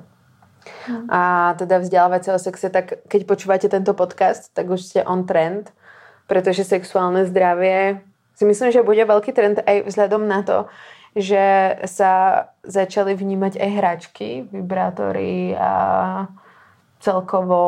Hmm. 0.87 1.05
A 1.11 1.21
teda 1.59 1.83
vzdelávať 1.83 2.21
sa 2.25 2.31
o 2.35 2.39
sexe, 2.41 2.67
tak 2.71 3.05
keď 3.05 3.21
počúvate 3.27 3.67
tento 3.69 3.93
podcast, 3.93 4.49
tak 4.55 4.69
už 4.69 4.81
ste 4.81 5.05
on 5.05 5.27
trend, 5.27 5.69
pretože 6.25 6.65
sexuálne 6.65 7.27
zdravie 7.27 8.01
si 8.35 8.43
myslím, 8.43 8.71
že 8.73 8.83
bude 8.83 9.03
veľký 9.05 9.31
trend 9.31 9.61
aj 9.61 9.85
vzhľadom 9.87 10.25
na 10.25 10.41
to, 10.41 10.65
že 11.15 11.79
sa 11.87 12.45
začali 12.67 13.15
vnímať 13.15 13.55
aj 13.55 13.69
hračky, 13.71 14.27
vibrátory 14.51 15.55
a 15.55 15.71
celkovo 16.99 17.59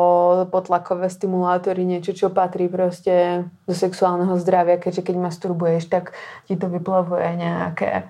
potlakové 0.52 1.08
stimulátory, 1.08 1.88
niečo, 1.88 2.12
čo 2.12 2.28
patrí 2.28 2.68
proste 2.68 3.46
do 3.64 3.74
sexuálneho 3.74 4.36
zdravia, 4.36 4.76
keďže 4.76 5.00
keď 5.00 5.16
masturbuješ, 5.16 5.88
tak 5.88 6.12
ti 6.44 6.60
to 6.60 6.68
vyplavuje 6.68 7.38
nejaké 7.40 8.04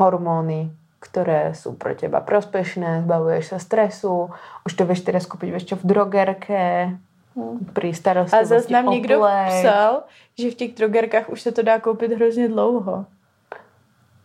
hormóny, 0.00 0.72
ktoré 1.02 1.52
sú 1.52 1.76
pro 1.76 1.92
teba 1.92 2.24
prospešné, 2.24 3.04
zbavuješ 3.04 3.44
sa 3.52 3.58
stresu, 3.58 4.32
už 4.64 4.72
to 4.72 4.88
vieš 4.88 5.04
teraz 5.04 5.28
kúpiť 5.28 5.74
čo 5.74 5.76
v 5.76 5.84
drogerke, 5.84 6.96
pri 7.72 7.94
starostlivosti 7.94 8.42
A 8.42 8.58
zase 8.58 8.72
nám 8.72 8.86
někdo 8.90 9.22
psal, 9.46 10.02
že 10.38 10.50
v 10.50 10.54
těch 10.54 10.74
drogerkách 10.74 11.30
už 11.30 11.40
se 11.40 11.52
to 11.52 11.62
dá 11.62 11.78
koupit 11.78 12.12
hrozně 12.12 12.48
dlouho. 12.48 13.06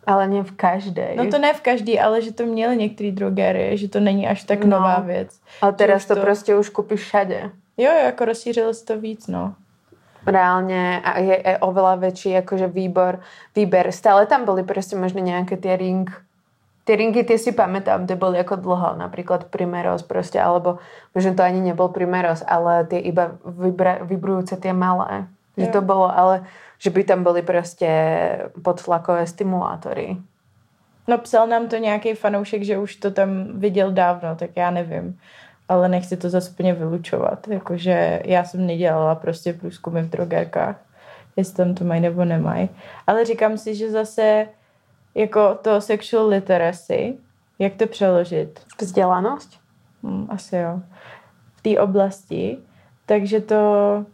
Ale 0.05 0.27
ne 0.27 0.43
v 0.43 0.51
každé. 0.51 1.15
No 1.15 1.25
to 1.31 1.37
ne 1.37 1.53
v 1.53 1.61
každý, 1.61 1.99
ale 1.99 2.21
že 2.21 2.33
to 2.33 2.45
měly 2.45 2.77
některé 2.77 3.11
drogery, 3.11 3.77
že 3.77 3.89
to 3.89 3.99
není 3.99 4.27
až 4.27 4.43
tak 4.43 4.63
no. 4.63 4.77
nová 4.77 4.99
věc. 4.99 5.39
Ale 5.61 5.73
teraz 5.73 6.05
to, 6.05 6.15
to 6.15 6.21
prostě 6.21 6.55
už 6.55 6.69
koupíš 6.69 7.01
všade. 7.01 7.51
Jo, 7.77 7.91
jako 7.91 8.25
rozšířilo 8.25 8.73
se 8.73 8.85
to 8.85 8.99
víc, 8.99 9.27
no. 9.27 9.53
Reálně 10.27 11.01
a 11.03 11.19
je, 11.19 11.37
je 11.47 11.57
oveľa 11.57 12.01
väčší 12.01 12.33
akože 12.41 12.67
výbor, 12.67 13.21
výber. 13.55 13.91
Stále 13.91 14.25
tam 14.25 14.45
boli 14.45 14.63
prostě 14.63 14.95
možno 14.95 15.21
nějaké 15.21 15.57
tie 15.57 15.77
ring 15.77 16.25
Tie 16.85 16.93
ringy, 16.93 17.25
tie 17.25 17.41
si 17.41 17.49
pamätám, 17.49 18.05
tie 18.05 18.13
boli 18.13 18.37
ako 18.37 18.61
dlho, 18.61 18.93
napríklad 18.93 19.49
Primeros 19.49 20.05
proste, 20.05 20.37
alebo 20.37 20.77
možno 21.17 21.33
to 21.33 21.41
ani 21.41 21.57
nebol 21.57 21.89
Primeros, 21.89 22.45
ale 22.45 22.85
tie 22.85 23.01
iba 23.01 23.41
vybra, 23.41 24.05
vybrujúce 24.05 24.53
tie 24.61 24.69
malé. 24.69 25.25
Že 25.57 25.67
to 25.73 25.81
bolo, 25.81 26.05
ale 26.05 26.45
že 26.79 26.89
by 26.89 27.03
tam 27.03 27.23
byly 27.23 27.41
prostě 27.41 27.89
podtlakové 28.63 29.27
stimulátory. 29.27 30.17
No 31.07 31.17
psal 31.17 31.47
nám 31.47 31.67
to 31.67 31.77
nějaký 31.77 32.13
fanoušek, 32.13 32.63
že 32.63 32.77
už 32.77 32.95
to 32.95 33.11
tam 33.11 33.59
viděl 33.59 33.91
dávno, 33.91 34.35
tak 34.35 34.49
já 34.55 34.71
nevím. 34.71 35.19
Ale 35.69 35.89
nechci 35.89 36.17
to 36.17 36.29
zase 36.29 36.49
úplně 36.49 36.73
vylučovat. 36.73 37.47
Jakože 37.47 38.21
já 38.25 38.43
jsem 38.43 38.67
nedělala 38.67 39.15
prostě 39.15 39.53
průzkumy 39.53 40.01
v 40.01 40.09
drogerkách, 40.09 40.75
jestli 41.35 41.55
tam 41.55 41.75
to 41.75 41.83
mají 41.83 42.01
nebo 42.01 42.25
nemají. 42.25 42.69
Ale 43.07 43.25
říkám 43.25 43.57
si, 43.57 43.75
že 43.75 43.91
zase 43.91 44.47
jako 45.15 45.55
to 45.61 45.81
sexual 45.81 46.27
literacy, 46.27 47.17
jak 47.59 47.73
to 47.73 47.87
přeložit? 47.87 48.59
Vzdělanost? 48.81 49.59
Hmm, 50.03 50.27
asi 50.29 50.57
jo. 50.57 50.81
V 51.55 51.61
té 51.61 51.79
oblasti. 51.79 52.57
Takže 53.05 53.41
to 53.41 54.05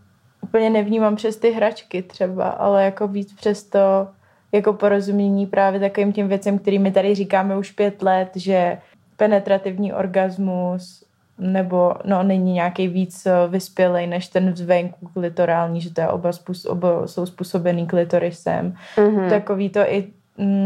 úplně 0.51 0.70
nevnímám 0.70 1.15
přes 1.15 1.38
ty 1.38 1.51
hračky 1.51 2.01
třeba, 2.01 2.50
ale 2.50 2.86
jako 2.86 3.08
víc 3.08 3.34
přes 3.34 3.63
to 3.63 4.08
jako 4.51 4.74
porozumění 4.74 5.46
právě 5.46 5.79
takovým 5.79 6.13
těm 6.13 6.27
věcem, 6.27 6.60
kterými 6.60 6.91
tady 6.91 7.15
říkáme 7.15 7.58
už 7.58 7.72
pět 7.72 8.01
let, 8.01 8.29
že 8.36 8.77
penetrativní 9.17 9.93
orgasmus 9.93 11.03
nebo 11.38 11.93
no, 12.05 12.24
není 12.24 12.53
nějaký 12.53 12.88
víc 12.88 13.27
vyspělej 13.50 14.08
než 14.08 14.27
ten 14.27 14.55
zvenku 14.55 15.08
klitorální, 15.13 15.81
že 15.81 15.93
to 15.93 16.01
je 16.01 16.08
oba, 16.08 16.31
způsob, 16.31 16.72
oba 16.72 17.08
jsou 17.08 17.25
způsobený 17.25 17.88
klitorisem. 17.88 18.75
Mm-hmm. 18.96 19.29
Takový 19.29 19.70
to 19.70 19.79
i 19.79 20.08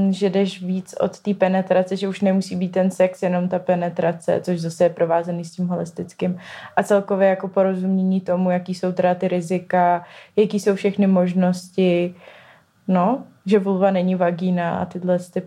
že 0.09 0.29
jdeš 0.29 0.63
víc 0.63 0.95
od 0.99 1.19
té 1.19 1.33
penetrace, 1.33 1.95
že 1.95 2.07
už 2.07 2.21
nemusí 2.21 2.55
být 2.55 2.71
ten 2.71 2.91
sex, 2.91 3.23
jenom 3.23 3.49
ta 3.49 3.59
penetrace, 3.59 4.41
což 4.41 4.59
zase 4.59 4.83
je 4.83 4.89
provázený 4.89 5.45
s 5.45 5.51
tím 5.51 5.67
holistickým. 5.67 6.37
A 6.75 6.83
celkově 6.83 7.27
jako 7.27 7.47
porozumění 7.47 8.21
tomu, 8.21 8.51
jaký 8.51 8.73
jsou 8.73 8.91
teda 8.91 9.15
ty 9.15 9.27
rizika, 9.27 10.05
jaký 10.35 10.59
jsou 10.59 10.75
všechny 10.75 11.07
možnosti, 11.07 12.15
no, 12.87 13.23
že 13.45 13.59
vulva 13.59 13.91
není 13.91 14.15
vagína 14.15 14.77
a 14.77 14.85
tyhle 14.85 15.19
ty 15.19 15.41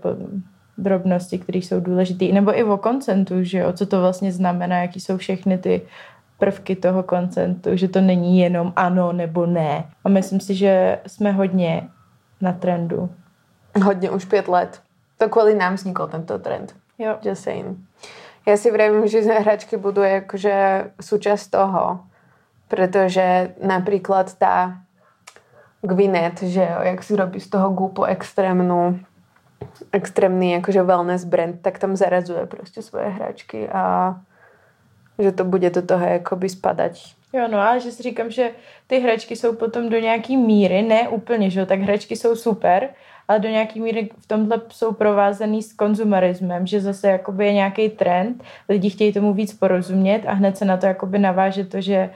drobnosti, 0.79 1.39
které 1.39 1.59
jsou 1.59 1.81
důležité. 1.81 2.25
Nebo 2.25 2.59
i 2.59 2.65
o 2.65 2.77
koncentu, 2.77 3.45
že 3.45 3.59
jo, 3.59 3.73
co 3.73 3.87
to 3.87 4.01
vlastně 4.01 4.33
znamená, 4.33 4.83
jaký 4.83 5.01
jsou 5.01 5.17
všechny 5.17 5.59
ty 5.59 5.83
prvky 6.39 6.77
toho 6.77 7.03
koncentu, 7.03 7.71
že 7.77 7.89
to 7.89 8.01
není 8.01 8.39
jenom 8.39 8.73
ano 8.77 9.13
nebo 9.13 9.47
ne. 9.47 9.85
A 10.05 10.09
myslím 10.09 10.41
si, 10.41 10.55
že 10.55 10.99
jsme 11.07 11.33
hodně 11.33 11.89
na 12.41 12.53
trendu 12.53 13.11
Hodně 13.83 14.11
už 14.11 14.25
pět 14.25 14.49
let. 14.49 14.81
To 15.19 15.29
kvůli 15.29 15.55
nám 15.55 15.75
vznikl 15.75 16.07
tento 16.07 16.39
trend. 16.39 16.75
Jo. 16.99 17.19
Just 17.23 17.43
saying. 17.43 17.79
Já 18.47 18.57
si 18.57 18.71
vravím, 18.71 19.07
že 19.07 19.21
hračky 19.21 19.77
budú 19.77 20.03
jakože 20.03 20.91
súčasť 21.01 21.51
toho, 21.51 22.01
protože 22.69 23.55
například 23.61 24.35
ta 24.35 24.81
Gwyneth, 25.83 26.43
že 26.43 26.61
jo, 26.61 26.81
jak 26.83 27.03
si 27.03 27.17
robí 27.17 27.41
z 27.41 27.49
toho 27.49 27.71
gupu 27.71 28.05
extrémnu 28.05 29.01
extrémny 29.93 30.51
jakože 30.51 30.83
wellness 30.83 31.25
brand, 31.25 31.61
tak 31.63 31.79
tam 31.79 31.97
zarazuje 31.97 32.47
prostě 32.47 32.83
svoje 32.83 33.09
hračky 33.09 33.69
a 33.69 34.15
že 35.19 35.33
to 35.33 35.45
bude 35.45 35.71
do 35.71 35.83
toho 35.83 36.07
jakoby 36.07 36.49
spadať. 36.49 37.15
Jo, 37.33 37.49
no 37.51 37.59
a 37.59 37.79
že 37.79 37.93
si 37.93 38.03
říkám, 38.03 38.31
že 38.31 38.51
ty 38.87 39.01
hračky 39.01 39.37
jsou 39.37 39.53
potom 39.53 39.89
do 39.89 39.99
nějaký 39.99 40.37
míry, 40.37 40.83
ne 40.83 41.09
úplně, 41.09 41.51
že 41.51 41.61
jo, 41.61 41.67
tak 41.67 41.81
hračky 41.81 42.17
jsou 42.17 42.37
super, 42.37 42.89
ale 43.29 43.39
do 43.39 43.49
nějaký 43.49 43.81
míry 43.81 44.11
v 44.19 44.27
tomhle 44.27 44.61
jsou 44.69 44.93
provázaný 44.93 45.63
s 45.63 45.73
konzumerismem, 45.73 46.67
že 46.67 46.81
zase 46.81 47.09
jakoby 47.09 47.47
je 47.47 47.53
nějaký 47.53 47.89
trend, 47.89 48.45
lidi 48.69 48.91
chtějí 48.91 49.13
tomu 49.13 49.35
víc 49.35 49.53
porozumět 49.53 50.23
a 50.27 50.33
hned 50.33 50.57
se 50.57 50.65
na 50.65 50.77
to 50.77 50.87
jakoby 50.87 51.19
naváže 51.19 51.65
to, 51.65 51.81
že 51.81 52.11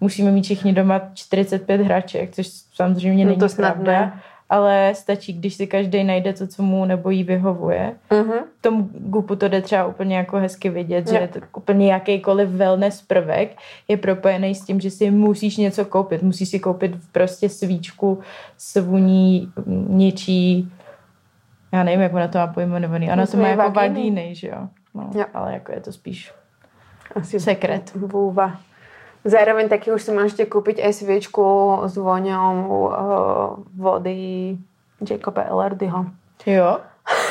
musíme 0.00 0.30
mít 0.30 0.42
všichni 0.42 0.72
doma 0.72 1.00
45 1.14 1.80
hraček, 1.80 2.34
což 2.34 2.46
samozřejmě 2.74 3.24
no 3.24 3.30
není 3.30 3.40
to 3.40 3.56
pravda. 3.56 3.92
Ne 3.92 4.20
ale 4.50 4.92
stačí, 4.94 5.32
když 5.32 5.54
si 5.54 5.66
každý 5.66 6.04
najde 6.04 6.32
to, 6.32 6.46
co 6.46 6.62
mu 6.62 6.84
nebo 6.84 7.10
jí 7.10 7.24
vyhovuje. 7.24 7.94
Uh-huh. 8.10 8.42
Tomu 8.60 8.88
gupu 8.92 9.36
to 9.36 9.48
jde 9.48 9.62
třeba 9.62 9.86
úplně 9.86 10.16
jako 10.16 10.36
hezky 10.36 10.70
vidět, 10.70 11.08
že 11.08 11.28
to 11.32 11.40
úplně 11.56 11.92
jakýkoliv 11.92 12.48
wellness 12.48 13.02
prvek 13.02 13.56
je 13.88 13.96
propojený 13.96 14.54
s 14.54 14.64
tím, 14.64 14.80
že 14.80 14.90
si 14.90 15.10
musíš 15.10 15.56
něco 15.56 15.84
koupit. 15.84 16.22
Musíš 16.22 16.48
si 16.48 16.60
koupit 16.60 16.92
prostě 17.12 17.48
svíčku 17.48 18.18
s 18.58 18.80
vůní 18.80 19.52
něčí 19.88 20.72
já 21.72 21.82
nevím, 21.82 22.00
jak 22.00 22.14
ona 22.14 22.28
to 22.28 22.38
má 22.38 22.46
pojmenovaný. 22.46 23.12
Ona 23.12 23.26
to 23.26 23.36
má 23.36 23.48
jako 23.48 23.70
vagíny, 23.70 24.34
že 24.34 24.48
jo? 24.48 24.68
No, 24.94 25.10
ale 25.34 25.52
jako 25.52 25.72
je 25.72 25.80
to 25.80 25.92
spíš 25.92 26.32
Asi 27.14 27.40
sekret. 27.40 27.94
Vůva. 27.94 28.60
Zároveň 29.24 29.68
taky 29.68 29.92
už 29.92 30.02
si 30.02 30.12
můžete 30.12 30.46
koupit 30.46 30.78
aj 30.78 30.92
svěčku 30.92 31.78
s 31.84 31.96
voňou 31.96 32.68
uh, 32.68 33.64
vody 33.76 34.58
Jacoba 35.10 35.42
Ellardyho. 35.42 36.06
Jo? 36.46 36.78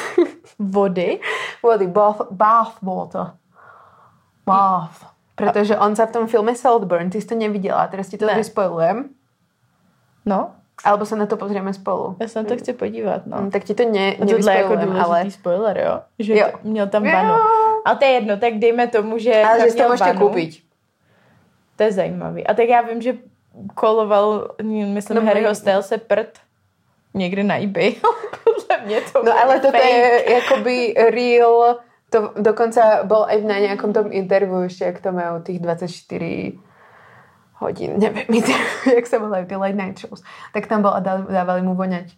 Vody? 0.60 1.20
Vody, 1.64 1.88
bath, 1.88 2.22
bath 2.32 2.82
water. 2.82 3.32
Bath. 4.46 5.14
Protože 5.36 5.78
on 5.78 5.96
se 5.96 6.06
v 6.06 6.12
tom 6.12 6.28
filme 6.28 6.56
Saltburn, 6.56 7.10
ty 7.10 7.22
jsi 7.22 7.28
to 7.28 7.36
neviděla, 7.36 7.88
teraz 7.88 8.08
ti 8.08 8.18
to 8.18 8.26
ne. 8.26 8.36
vyspojujem. 8.36 9.10
No. 10.26 10.52
Alebo 10.84 11.06
se 11.06 11.16
na 11.16 11.26
to 11.26 11.38
pozrieme 11.38 11.74
spolu. 11.74 12.16
Já 12.20 12.28
se 12.28 12.44
na 12.44 12.50
to 12.50 12.58
chci 12.58 12.74
podívat, 12.74 13.22
no. 13.26 13.38
Mm, 13.42 13.52
tak 13.52 13.64
ti 13.64 13.74
to 13.74 13.84
ne, 13.90 14.16
A 14.16 14.26
tohle 14.26 14.54
je 14.54 14.58
jako 14.58 14.76
důležitý 14.76 15.06
ale... 15.06 15.32
spoiler, 15.32 15.78
jo? 15.78 16.00
Že 16.20 16.38
jo. 16.38 16.48
měl 16.64 16.88
tam 16.88 17.04
vanu. 17.04 17.34
A 17.86 17.96
to 17.96 18.06
je 18.06 18.12
jedno, 18.12 18.38
tak 18.38 18.54
dejme 18.54 18.88
tomu, 18.88 19.18
že 19.18 19.44
Ale 19.44 19.70
že 19.70 19.76
to 19.76 19.90
můžete 19.90 20.14
koupit. 20.14 20.63
To 21.76 21.84
je 21.84 21.92
zajímavý. 21.92 22.48
A 22.48 22.54
tak 22.54 22.70
já 22.70 22.82
vím, 22.82 23.02
že 23.02 23.14
koloval, 23.76 24.48
myslím, 24.64 25.16
no, 25.18 25.26
Harryho 25.26 25.56
se 25.56 25.98
prd. 25.98 26.40
někde 27.14 27.44
na 27.44 27.64
eBay. 27.64 27.96
Podle 28.44 28.86
mě 28.86 29.02
to 29.02 29.24
No 29.24 29.32
ale 29.44 29.60
toto 29.60 29.72
fake. 29.78 29.86
je 29.90 30.34
jakoby 30.34 30.94
real, 30.98 31.78
to 32.10 32.34
dokonca 32.38 33.04
bol 33.04 33.26
aj 33.26 33.42
na 33.42 33.58
nejakom 33.58 33.90
tom 33.94 34.14
intervju 34.14 34.70
ešte, 34.70 34.86
jak 34.86 35.02
to 35.02 35.10
majú 35.10 35.42
tých 35.42 35.58
24 35.58 36.58
hodín, 37.58 37.98
neviem, 37.98 38.26
intervju, 38.30 38.94
jak 38.98 39.06
sa 39.10 39.18
volajú 39.18 39.46
tie 39.50 39.58
late 39.58 39.78
night 39.78 39.98
shows. 39.98 40.22
Tak 40.54 40.70
tam 40.70 40.82
bol 40.86 40.94
a 40.94 41.02
dávali 41.02 41.62
mu 41.66 41.74
voňať 41.74 42.14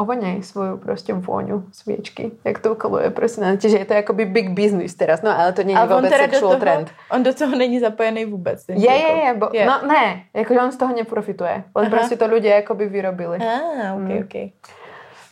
ovoňaj 0.00 0.42
svoju 0.42 0.76
proste 0.80 1.12
vôňu 1.12 1.68
sviečky, 1.72 2.32
jak 2.44 2.58
to 2.58 2.74
koluje 2.74 3.10
prostě 3.10 3.40
na 3.40 3.56
Čiže 3.56 3.78
je 3.78 3.84
to 3.84 3.94
jakoby 3.94 4.24
big 4.24 4.50
business 4.50 4.94
teraz, 4.94 5.22
no 5.22 5.30
ale 5.40 5.52
to 5.52 5.62
není 5.62 5.78
on 5.78 6.02
do 6.02 6.08
sexual 6.08 6.40
toho, 6.40 6.60
trend. 6.60 6.90
on 7.10 7.22
do 7.22 7.34
toho 7.34 7.56
není 7.56 7.80
zapojený 7.80 8.24
vůbec. 8.24 8.64
Je, 8.68 8.74
je, 8.92 9.12
je, 9.24 9.34
bo, 9.34 9.48
Je. 9.52 9.66
no 9.66 9.80
ne, 9.88 10.22
jakože 10.34 10.60
on 10.60 10.72
z 10.72 10.76
toho 10.76 10.94
neprofituje, 10.96 11.64
len 11.76 11.86
Aha. 11.86 11.90
prostě 11.96 12.16
to 12.16 12.24
ľudia 12.28 12.54
jakoby 12.56 12.86
vyrobili. 12.88 13.38
Ah, 13.38 13.94
ok, 13.94 14.00
Mm. 14.00 14.18
ok. 14.24 14.34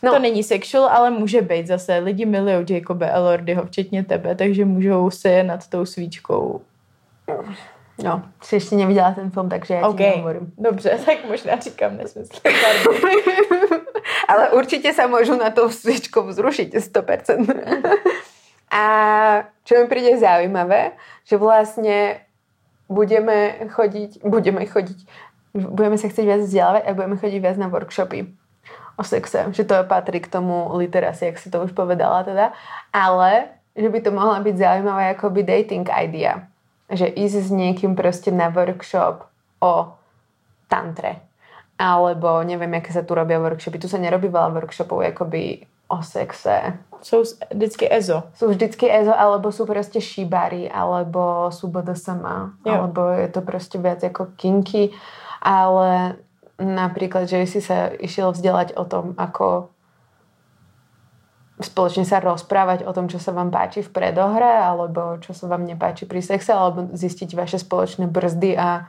No. 0.03 0.11
To 0.13 0.19
není 0.19 0.43
sexual, 0.43 0.87
ale 0.89 1.09
může 1.09 1.41
být 1.41 1.67
zase. 1.67 1.97
Lidi 1.97 2.25
milují 2.25 2.65
Jacoba 2.69 3.05
Elordyho, 3.07 3.65
včetně 3.65 4.03
tebe, 4.03 4.35
takže 4.35 4.65
můžou 4.65 5.09
se 5.09 5.43
nad 5.43 5.67
tou 5.67 5.85
svíčkou. 5.85 6.61
No, 8.03 8.21
si 8.43 8.55
ještě 8.55 8.75
neviděla 8.75 9.11
ten 9.11 9.29
film, 9.31 9.49
takže 9.49 9.73
já 9.73 9.87
OK, 9.87 9.97
ti 9.97 10.03
nehovorím. 10.03 10.51
dobře, 10.57 10.99
tak 11.05 11.17
možná 11.29 11.55
říkám 11.59 11.97
nesmysl. 11.97 12.33
Ale 14.29 14.53
určite 14.53 14.93
sa 14.93 15.09
môžu 15.09 15.33
na 15.33 15.49
to 15.49 15.73
sviečkou 15.73 16.29
vzrušiť 16.29 16.77
100%. 16.77 17.49
A 18.69 18.83
čo 19.65 19.81
mi 19.81 19.85
príde 19.89 20.13
zaujímavé, 20.21 20.93
že 21.25 21.41
vlastne 21.41 22.21
budeme 22.85 23.65
chodiť, 23.73 24.21
budeme 24.21 24.69
chodiť, 24.69 24.99
budeme 25.57 25.97
sa 25.97 26.05
chcieť 26.05 26.25
viac 26.25 26.41
vzdelávať 26.45 26.83
a 26.85 26.93
budeme 26.93 27.17
chodiť 27.17 27.39
viac 27.41 27.57
na 27.57 27.65
workshopy 27.65 28.29
o 28.99 29.03
sexe, 29.05 29.49
že 29.55 29.65
to 29.65 29.81
patrí 29.89 30.21
k 30.21 30.29
tomu 30.29 30.69
literasi, 30.77 31.33
jak 31.33 31.41
si 31.41 31.49
to 31.49 31.65
už 31.65 31.73
povedala 31.73 32.21
teda, 32.21 32.53
ale 32.93 33.57
že 33.73 33.87
by 33.89 33.99
to 34.03 34.11
mohla 34.11 34.43
byť 34.43 34.55
zaujímavá 34.59 35.15
akoby 35.15 35.41
dating 35.41 35.87
idea. 35.89 36.45
Že 36.91 37.07
ísť 37.15 37.37
s 37.47 37.49
niekým 37.49 37.93
proste 37.95 38.33
na 38.33 38.51
workshop 38.51 39.29
o 39.63 39.97
tantre. 40.67 41.28
Alebo 41.79 42.43
neviem, 42.43 42.75
aké 42.75 42.91
sa 42.91 43.07
tu 43.07 43.15
robia 43.15 43.39
workshopy. 43.39 43.79
Tu 43.79 43.87
sa 43.87 43.95
nerobí 43.95 44.27
veľa 44.27 44.51
workshopov 44.51 44.99
akoby 44.99 45.63
o 45.89 46.03
sexe. 46.03 46.73
Jsou 47.01 47.23
vždycky 47.55 47.87
EZO. 47.91 48.23
Sú 48.35 48.51
vždycky 48.51 48.91
EZO, 48.91 49.15
alebo 49.15 49.51
sú 49.51 49.65
proste 49.65 50.03
šibari, 50.03 50.69
alebo 50.69 51.47
sú 51.51 51.71
BDSM, 51.71 52.51
Jo. 52.67 52.73
alebo 52.73 53.09
je 53.15 53.27
to 53.31 53.41
proste 53.41 53.79
viac 53.79 54.03
ako 54.03 54.35
kinky, 54.35 54.91
ale 55.41 56.19
napríklad, 56.59 57.25
že 57.31 57.47
si 57.47 57.63
sa 57.63 57.87
išiel 57.95 58.35
vzdelať 58.35 58.75
o 58.75 58.83
tom, 58.83 59.15
ako 59.15 59.71
spoločne 61.59 62.03
sa 62.03 62.19
rozprávať 62.19 62.83
o 62.83 62.91
tom, 62.91 63.07
čo 63.07 63.19
sa 63.19 63.31
vám 63.31 63.51
páči 63.51 63.83
v 63.83 63.91
predohre, 63.91 64.59
alebo 64.59 65.19
čo 65.23 65.31
sa 65.31 65.47
vám 65.47 65.63
nepáči 65.63 66.07
pri 66.07 66.19
sexe, 66.19 66.51
alebo 66.51 66.91
zistiť 66.91 67.35
vaše 67.35 67.59
spoločné 67.59 68.07
brzdy 68.07 68.55
a 68.59 68.87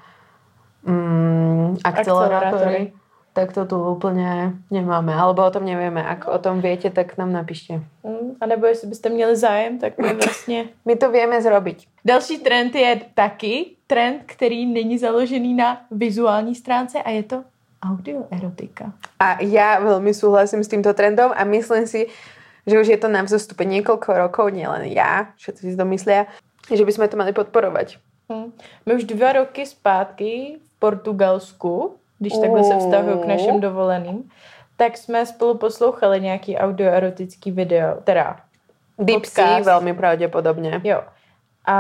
mm, 0.85 1.77
akcelerátory. 1.85 2.93
Tak 3.31 3.55
to 3.55 3.63
tu 3.63 3.79
úplne 3.79 4.59
nemáme. 4.75 5.15
Alebo 5.15 5.47
o 5.47 5.55
tom 5.55 5.63
nevieme. 5.63 6.03
Ak 6.03 6.27
o 6.27 6.35
tom 6.43 6.59
viete, 6.59 6.91
tak 6.91 7.15
nám 7.15 7.31
napíšte. 7.31 7.79
Mm, 8.03 8.35
A 8.41 8.47
nebo 8.47 8.67
jestli 8.67 8.89
byste 8.89 9.09
měli 9.09 9.37
zájem, 9.37 9.79
tak 9.79 9.99
my 9.99 10.15
vlastně... 10.15 10.65
My 10.87 10.97
to 10.97 11.11
vieme 11.11 11.43
zrobiť. 11.43 11.87
Další 12.05 12.39
trend 12.39 12.75
je 12.75 13.01
taky 13.15 13.77
trend, 13.87 14.23
který 14.27 14.67
není 14.67 14.99
založený 14.99 15.55
na 15.55 15.81
vizuální 15.91 16.55
stránce 16.55 17.03
a 17.03 17.11
je 17.11 17.23
to 17.23 17.45
audioerotika. 17.81 18.93
A 19.17 19.41
ja 19.41 19.81
veľmi 19.81 20.13
súhlasím 20.13 20.61
s 20.61 20.69
týmto 20.69 20.93
trendom 20.93 21.33
a 21.33 21.43
myslím 21.49 21.89
si, 21.89 22.13
že 22.69 22.77
už 22.77 22.87
je 22.93 22.99
to 23.01 23.09
na 23.09 23.25
vzostupe 23.25 23.65
niekoľko 23.65 24.09
rokov, 24.29 24.53
nielen 24.53 24.93
ja, 24.93 25.33
všetci 25.41 25.63
si 25.73 25.77
to 25.77 25.85
myslia, 25.89 26.29
že 26.69 26.85
by 26.85 26.93
sme 26.93 27.09
to 27.09 27.17
mali 27.17 27.33
podporovať. 27.33 27.97
Hm. 28.29 28.53
My 28.85 28.91
už 28.95 29.09
dva 29.09 29.43
roky 29.43 29.65
zpátky 29.65 30.61
Portugalsku, 30.81 31.95
když 32.19 32.33
takhle 32.41 32.65
se 32.65 32.77
vztahuju 32.79 33.19
k 33.19 33.27
našim 33.27 33.61
dovoleným, 33.61 34.25
tak 34.77 34.97
jsme 34.97 35.27
spolu 35.27 35.55
poslouchali 35.61 36.21
nějaký 36.21 36.57
audioerotický 36.59 37.51
video, 37.53 38.01
teda 38.05 38.37
Dipsy 39.01 39.41
Podcast. 39.41 39.65
veľmi 39.69 39.93
pravdepodobne. 39.97 40.81
jo. 40.85 41.01
A 41.65 41.77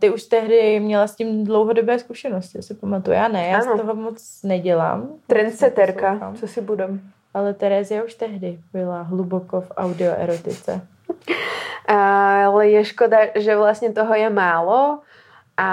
ty 0.00 0.10
už 0.10 0.22
tehdy 0.24 0.80
měla 0.80 1.06
s 1.06 1.14
tím 1.16 1.44
dlouhodobé 1.44 1.98
zkušenosti, 1.98 2.58
já 2.58 2.62
si 2.62 2.74
pamatuju. 2.74 3.16
Já 3.16 3.28
ne, 3.28 3.46
já 3.46 3.58
Ano. 3.60 3.74
z 3.76 3.80
toho 3.80 3.94
moc 3.94 4.18
nedělám. 4.44 5.08
Trendseterka, 5.26 6.32
co 6.40 6.48
si 6.48 6.60
budem. 6.60 7.00
Ale 7.34 7.54
Terezia 7.54 8.04
už 8.04 8.14
tehdy 8.14 8.58
byla 8.72 9.02
hluboko 9.02 9.60
v 9.60 9.70
audioerotice. 9.76 10.80
Ale 11.88 12.68
je 12.68 12.84
škoda, 12.84 13.18
že 13.34 13.56
vlastne 13.56 13.90
toho 13.90 14.14
je 14.14 14.30
málo 14.30 15.02
a 15.58 15.68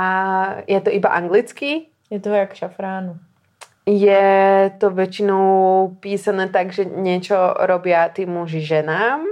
je 0.66 0.80
to 0.82 0.90
iba 0.90 1.10
anglicky. 1.14 1.88
Je 2.10 2.20
to 2.20 2.30
jak 2.30 2.56
šafránu. 2.56 3.18
Je 3.88 4.68
to 4.84 4.92
väčšinou 4.92 5.48
písané 6.04 6.52
tak, 6.52 6.76
že 6.76 6.84
niečo 6.84 7.56
robia 7.64 8.12
tí 8.12 8.28
muži 8.28 8.60
ženám. 8.60 9.24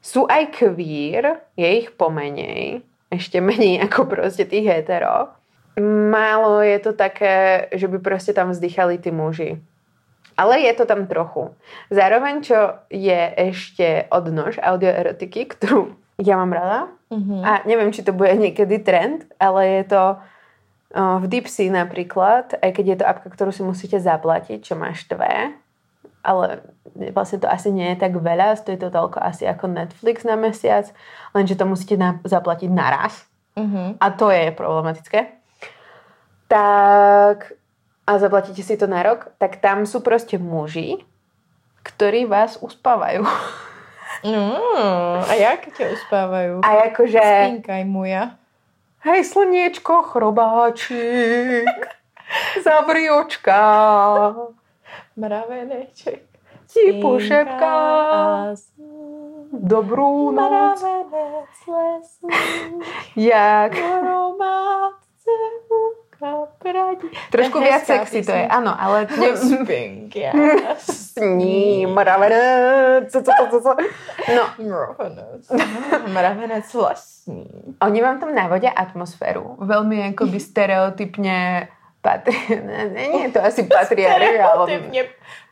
Sú 0.00 0.24
aj 0.24 0.56
queer, 0.56 1.44
je 1.54 1.68
ich 1.84 1.92
pomenej, 1.92 2.80
ešte 3.12 3.38
menej 3.44 3.84
ako 3.84 4.08
proste 4.08 4.48
tých 4.48 4.64
hetero. 4.64 5.28
Málo 6.08 6.60
je 6.64 6.78
to 6.80 6.92
také, 6.92 7.68
že 7.72 7.88
by 7.88 8.00
proste 8.00 8.32
tam 8.32 8.52
vzdychali 8.52 8.96
tí 8.96 9.12
muži. 9.12 9.60
Ale 10.36 10.64
je 10.64 10.72
to 10.72 10.88
tam 10.88 11.04
trochu. 11.04 11.52
Zároveň, 11.92 12.40
čo 12.40 12.80
je 12.88 13.20
ešte 13.52 14.08
odnož 14.08 14.56
audioerotiky, 14.56 15.44
ktorú 15.52 15.92
ja 16.16 16.40
mám 16.40 16.52
rada, 16.56 16.88
Mhm. 17.12 17.44
a 17.44 17.50
neviem, 17.68 17.92
či 17.92 18.00
to 18.00 18.16
bude 18.16 18.32
niekedy 18.40 18.80
trend, 18.80 19.28
ale 19.36 19.84
je 19.84 19.84
to 19.84 20.02
v 20.92 21.24
Dipsy 21.24 21.72
napríklad, 21.72 22.60
aj 22.60 22.70
keď 22.76 22.84
je 22.84 22.96
to 23.00 23.04
apka, 23.08 23.28
ktorú 23.32 23.50
si 23.52 23.64
musíte 23.64 23.96
zaplatiť, 23.96 24.60
čo 24.60 24.76
má 24.76 24.92
štve, 24.92 25.56
ale 26.22 26.46
vlastne 27.16 27.40
to 27.40 27.48
asi 27.48 27.72
nie 27.72 27.96
je 27.96 27.98
tak 28.04 28.12
veľa, 28.12 28.60
stojí 28.60 28.76
to 28.76 28.92
toľko 28.92 29.18
asi 29.18 29.48
ako 29.48 29.72
Netflix 29.72 30.22
na 30.28 30.36
mesiac, 30.36 30.92
lenže 31.32 31.56
to 31.56 31.64
musíte 31.64 31.96
na, 31.96 32.20
zaplatiť 32.22 32.68
naraz 32.68 33.24
Mhm. 33.56 34.00
a 34.00 34.06
to 34.10 34.30
je 34.32 34.48
problematické. 34.52 35.26
Tak 36.48 37.52
a 38.06 38.18
zaplatíte 38.18 38.62
si 38.64 38.76
to 38.76 38.88
na 38.88 39.04
rok, 39.04 39.32
tak 39.38 39.60
tam 39.60 39.84
sú 39.84 40.00
proste 40.00 40.40
muži, 40.40 41.04
ktorí 41.84 42.24
vás 42.24 42.56
uspávajú. 42.60 43.24
No, 44.24 44.54
a 45.28 45.34
jak 45.34 45.76
tě 45.76 45.88
uspávají? 45.88 46.50
A 46.62 46.72
jakože... 46.72 47.20
Spínkaj 47.48 47.84
moja. 47.84 48.30
Hej, 49.02 49.24
slniečko, 49.24 50.02
chrobáčik, 50.02 51.66
zavri 52.64 53.10
očka, 53.10 53.62
Mraveneček. 55.18 56.22
ti 56.70 57.02
pošepká 57.02 57.74
a 57.74 58.54
dobrú 59.50 60.30
noc, 60.30 60.78
Mravenec 60.82 61.54
lesní. 61.66 62.30
jak... 63.16 63.74
romátce 64.06 65.30
pradí. 66.58 67.08
Trošku 67.30 67.58
je 67.58 67.64
viac 67.64 67.82
hezká 67.82 68.06
sexy 68.06 68.22
to 68.22 68.32
je, 68.32 68.46
áno, 68.46 68.70
ale 68.70 69.06
ne, 69.18 69.36
Spink, 69.36 70.14
sní, 70.78 71.86
mravenec, 71.86 73.12
co, 73.12 73.18
co, 73.22 73.32
co, 73.50 73.58
co. 73.60 73.72
No, 74.36 74.44
Mravenec. 74.58 75.42
Mravenec 76.12 76.74
lesní. 76.74 77.46
oni 77.82 78.02
vám 78.02 78.20
tam 78.20 78.34
navodia 78.34 78.70
atmosféru. 78.70 79.58
Veľmi 79.58 80.14
akoby 80.14 80.38
stereotypne 80.50 81.68
patri... 82.02 82.34
Ne, 82.62 83.26
je 83.26 83.30
to 83.30 83.40
asi 83.42 83.62
patriarchálne. 83.62 84.66
Stereotypně 84.66 85.02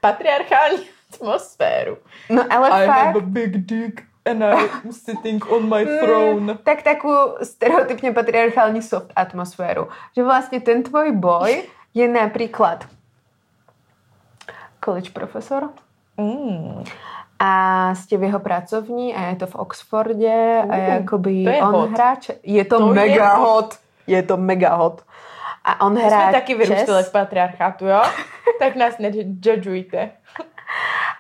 patriarchální 0.01 0.87
atmosféru. 1.15 1.97
No 2.31 2.45
ale 2.51 2.69
I 2.71 2.87
fakt... 2.87 2.99
have 2.99 3.19
a 3.19 3.23
big 3.23 3.57
dick 3.67 4.10
and 4.23 4.41
I'm 4.41 4.91
sitting 4.91 5.41
on 5.47 5.65
my 5.65 5.83
throne. 5.83 6.59
tak 6.61 6.83
takú 6.83 7.09
stereotypne 7.41 8.13
patriarchálne 8.13 8.81
soft 8.81 9.11
atmosféru. 9.13 9.87
Že 10.13 10.21
vlastne 10.23 10.59
ten 10.59 10.81
tvoj 10.81 11.13
boj 11.13 11.65
je 11.91 12.07
napríklad 12.07 12.85
college 14.79 15.11
profesor 15.11 15.71
Mm. 16.15 16.85
a 17.39 17.51
ste 17.97 18.21
v 18.21 18.29
jeho 18.29 18.41
pracovní 18.41 19.17
a 19.17 19.33
je 19.33 19.37
to 19.37 19.47
v 19.47 19.55
Oxforde 19.57 20.37
a 20.61 20.75
je 20.77 20.89
Uh, 20.91 21.01
akoby 21.01 21.35
to 21.45 21.51
je 21.51 21.61
on 21.63 21.73
hot. 21.75 21.91
hráč. 21.91 22.23
Je 22.43 22.65
to, 22.65 22.77
To 22.77 22.87
je 22.87 22.93
mega 22.93 23.29
hot. 23.35 23.41
hot. 23.41 23.71
Je 24.05 24.21
to 24.21 24.37
mega 24.37 24.77
hot. 24.77 25.01
A 25.65 25.81
on 25.81 25.95
My 25.95 26.01
hrá 26.03 26.21
jsme 26.23 26.33
taky 26.33 26.55
vyrůstali 26.55 27.03
v 27.05 27.13
patriarchátu, 27.13 27.87
jo? 27.87 28.03
tak 28.61 28.77
nás 28.77 28.99
nejudžujte. 28.99 30.11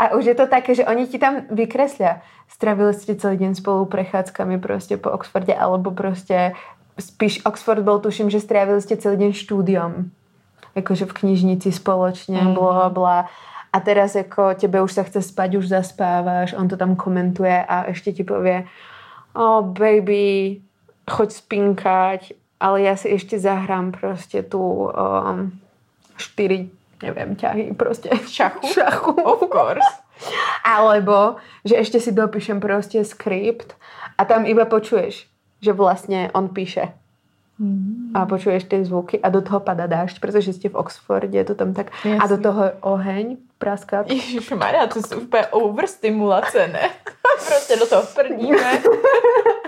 A 0.00 0.16
už 0.16 0.32
je 0.32 0.36
to 0.36 0.48
také, 0.48 0.72
že 0.72 0.88
oni 0.88 1.04
ti 1.04 1.20
tam 1.20 1.44
vykreslia. 1.52 2.24
Stravili 2.48 2.96
ste 2.96 3.20
celý 3.20 3.36
deň 3.36 3.52
spolu 3.60 3.84
prechádzkami 3.84 4.56
proste 4.56 4.96
po 4.96 5.12
Oxforde, 5.12 5.52
alebo 5.52 5.92
proste 5.92 6.56
spíš 6.96 7.44
Oxford 7.44 7.84
bol, 7.84 8.00
tuším, 8.00 8.32
že 8.32 8.40
strávili 8.40 8.80
ste 8.80 8.96
celý 8.96 9.28
deň 9.28 9.32
štúdiom. 9.36 9.92
Akože 10.72 11.04
v 11.04 11.12
knižnici 11.12 11.68
spoločne, 11.68 12.40
Mhm. 12.40 12.54
bla 12.56 12.88
bla. 12.88 13.18
a 13.72 13.78
teraz 13.80 14.14
jako 14.18 14.54
tebe 14.58 14.82
už 14.82 14.92
sa 14.92 15.02
chce 15.06 15.22
spať, 15.22 15.54
už 15.62 15.70
zaspávaš, 15.70 16.58
on 16.58 16.66
to 16.66 16.74
tam 16.74 16.98
komentuje 16.98 17.54
a 17.54 17.86
ešte 17.86 18.10
ti 18.12 18.24
povie 18.26 18.66
oh 19.30 19.62
baby, 19.62 20.58
choď 21.06 21.30
spinkať, 21.30 22.20
ale 22.58 22.82
ja 22.82 22.98
si 22.98 23.14
ešte 23.14 23.38
zahrám 23.38 23.94
proste 23.94 24.42
tu 24.42 24.58
um, 24.58 25.54
štyri, 26.18 26.66
neviem, 27.02 27.36
ťahy 27.36 27.74
proste. 27.74 28.08
Šachu? 28.36 28.66
Šachu. 28.66 29.12
Of 29.20 29.48
course. 29.48 29.90
Alebo, 30.64 31.40
že 31.64 31.80
ešte 31.80 31.96
si 31.96 32.12
dopíšem 32.12 32.60
proste 32.60 33.00
skript 33.04 33.72
a 34.20 34.28
tam 34.28 34.44
iba 34.44 34.68
počuješ, 34.68 35.24
že 35.64 35.72
vlastne 35.72 36.28
on 36.36 36.52
píše. 36.52 36.92
Mm. 37.60 38.16
A 38.16 38.24
počuješ 38.24 38.68
tie 38.68 38.80
zvuky 38.84 39.20
a 39.20 39.28
do 39.28 39.44
toho 39.44 39.60
pada 39.60 39.84
dážď, 39.84 40.16
pretože 40.20 40.56
ste 40.56 40.72
v 40.72 40.80
Oxforde, 40.80 41.36
je 41.36 41.44
to 41.44 41.54
tam 41.56 41.76
tak. 41.76 41.92
A 42.04 42.24
do 42.24 42.40
toho 42.40 42.72
oheň 42.80 43.36
praská. 43.60 44.04
Ježišmarja, 44.08 44.86
to 44.86 45.02
jsou 45.02 45.20
úplně 45.20 45.46
overstimulace, 45.46 46.68
ne? 46.68 46.90
prostě 47.46 47.76
do 47.76 47.86
toho 47.86 48.02
prdíme. 48.14 48.82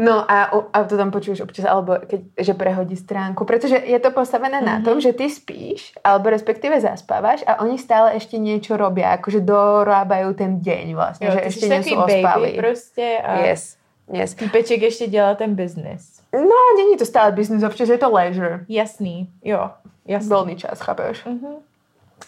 No 0.00 0.24
a, 0.24 0.48
a 0.72 0.84
to 0.88 0.96
tam 0.96 1.12
počuješ 1.12 1.44
občas, 1.44 1.68
alebo 1.68 2.00
keď, 2.00 2.20
že 2.40 2.56
prehodí 2.56 2.96
stránku, 2.96 3.44
pretože 3.44 3.76
je 3.76 4.00
to 4.00 4.10
postavené 4.16 4.56
mm-hmm. 4.56 4.72
na 4.72 4.76
tom, 4.80 4.96
že 4.96 5.12
ty 5.12 5.28
spíš, 5.28 5.92
alebo 6.00 6.32
respektíve 6.32 6.80
zaspávaš 6.80 7.44
a 7.44 7.60
oni 7.60 7.76
stále 7.76 8.16
ešte 8.16 8.40
niečo 8.40 8.80
robia, 8.80 9.12
akože 9.20 9.44
dorábajú 9.44 10.32
ten 10.32 10.56
deň 10.56 10.96
vlastne, 10.96 11.28
Jo, 11.28 11.36
že 11.36 11.52
sú 11.52 11.68
baby 11.68 11.92
ospali. 11.96 12.50
prostě 12.56 13.20
a 13.24 13.38
Yes, 13.44 13.76
yes. 14.12 14.34
týpeček 14.34 14.82
ještě 14.82 15.06
dělá 15.06 15.34
ten 15.34 15.54
business. 15.54 16.20
No, 16.32 16.58
není 16.76 16.96
to 16.96 17.04
stále 17.04 17.32
business, 17.32 17.62
občas 17.62 17.88
je 17.88 17.98
to 17.98 18.10
leisure. 18.10 18.64
Jasný, 18.68 19.28
jo, 19.44 19.70
jasný. 20.06 20.30
Voľný 20.30 20.56
čas, 20.56 20.80
chápeš? 20.80 21.24
Mhm. 21.24 21.69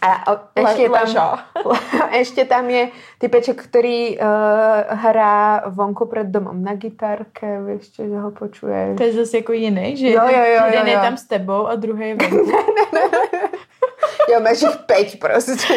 A 0.00 0.24
Le- 0.56 0.88
tam, 0.88 1.06
ešte 2.22 2.44
tam 2.44 2.64
je 2.66 2.88
typeček, 3.18 3.58
ktorý 3.58 4.16
uh, 4.16 4.24
hrá 4.88 5.34
vonku 5.68 6.06
pred 6.06 6.26
domom 6.26 6.56
na 6.56 6.74
gitárke, 6.74 7.60
vieš 7.60 7.92
čo, 7.92 8.08
že 8.08 8.16
ho 8.16 8.30
počuješ. 8.30 8.96
To 8.96 9.04
je 9.04 9.12
zase 9.12 9.36
jako 9.36 9.52
jiný, 9.52 9.96
že 9.96 10.08
Jo, 10.10 10.24
jo, 10.24 10.42
jo, 10.56 10.62
jeden 10.72 10.86
jo, 10.86 10.92
je 10.92 10.98
jo. 10.98 11.00
tam 11.02 11.16
s 11.16 11.24
tebou 11.24 11.66
a 11.68 11.74
druhý 11.76 12.08
je 12.08 12.14
venku. 12.18 12.50
Jo, 14.32 14.40
máš 14.40 14.62
ich 14.62 14.76
5 14.86 15.20
proste. 15.20 15.74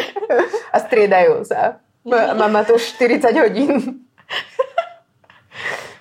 A 0.72 0.78
striedajú 0.80 1.44
sa. 1.44 1.82
M- 2.06 2.38
Mama 2.38 2.64
to 2.64 2.74
už 2.74 2.94
40 2.94 3.34
hodín. 3.36 4.06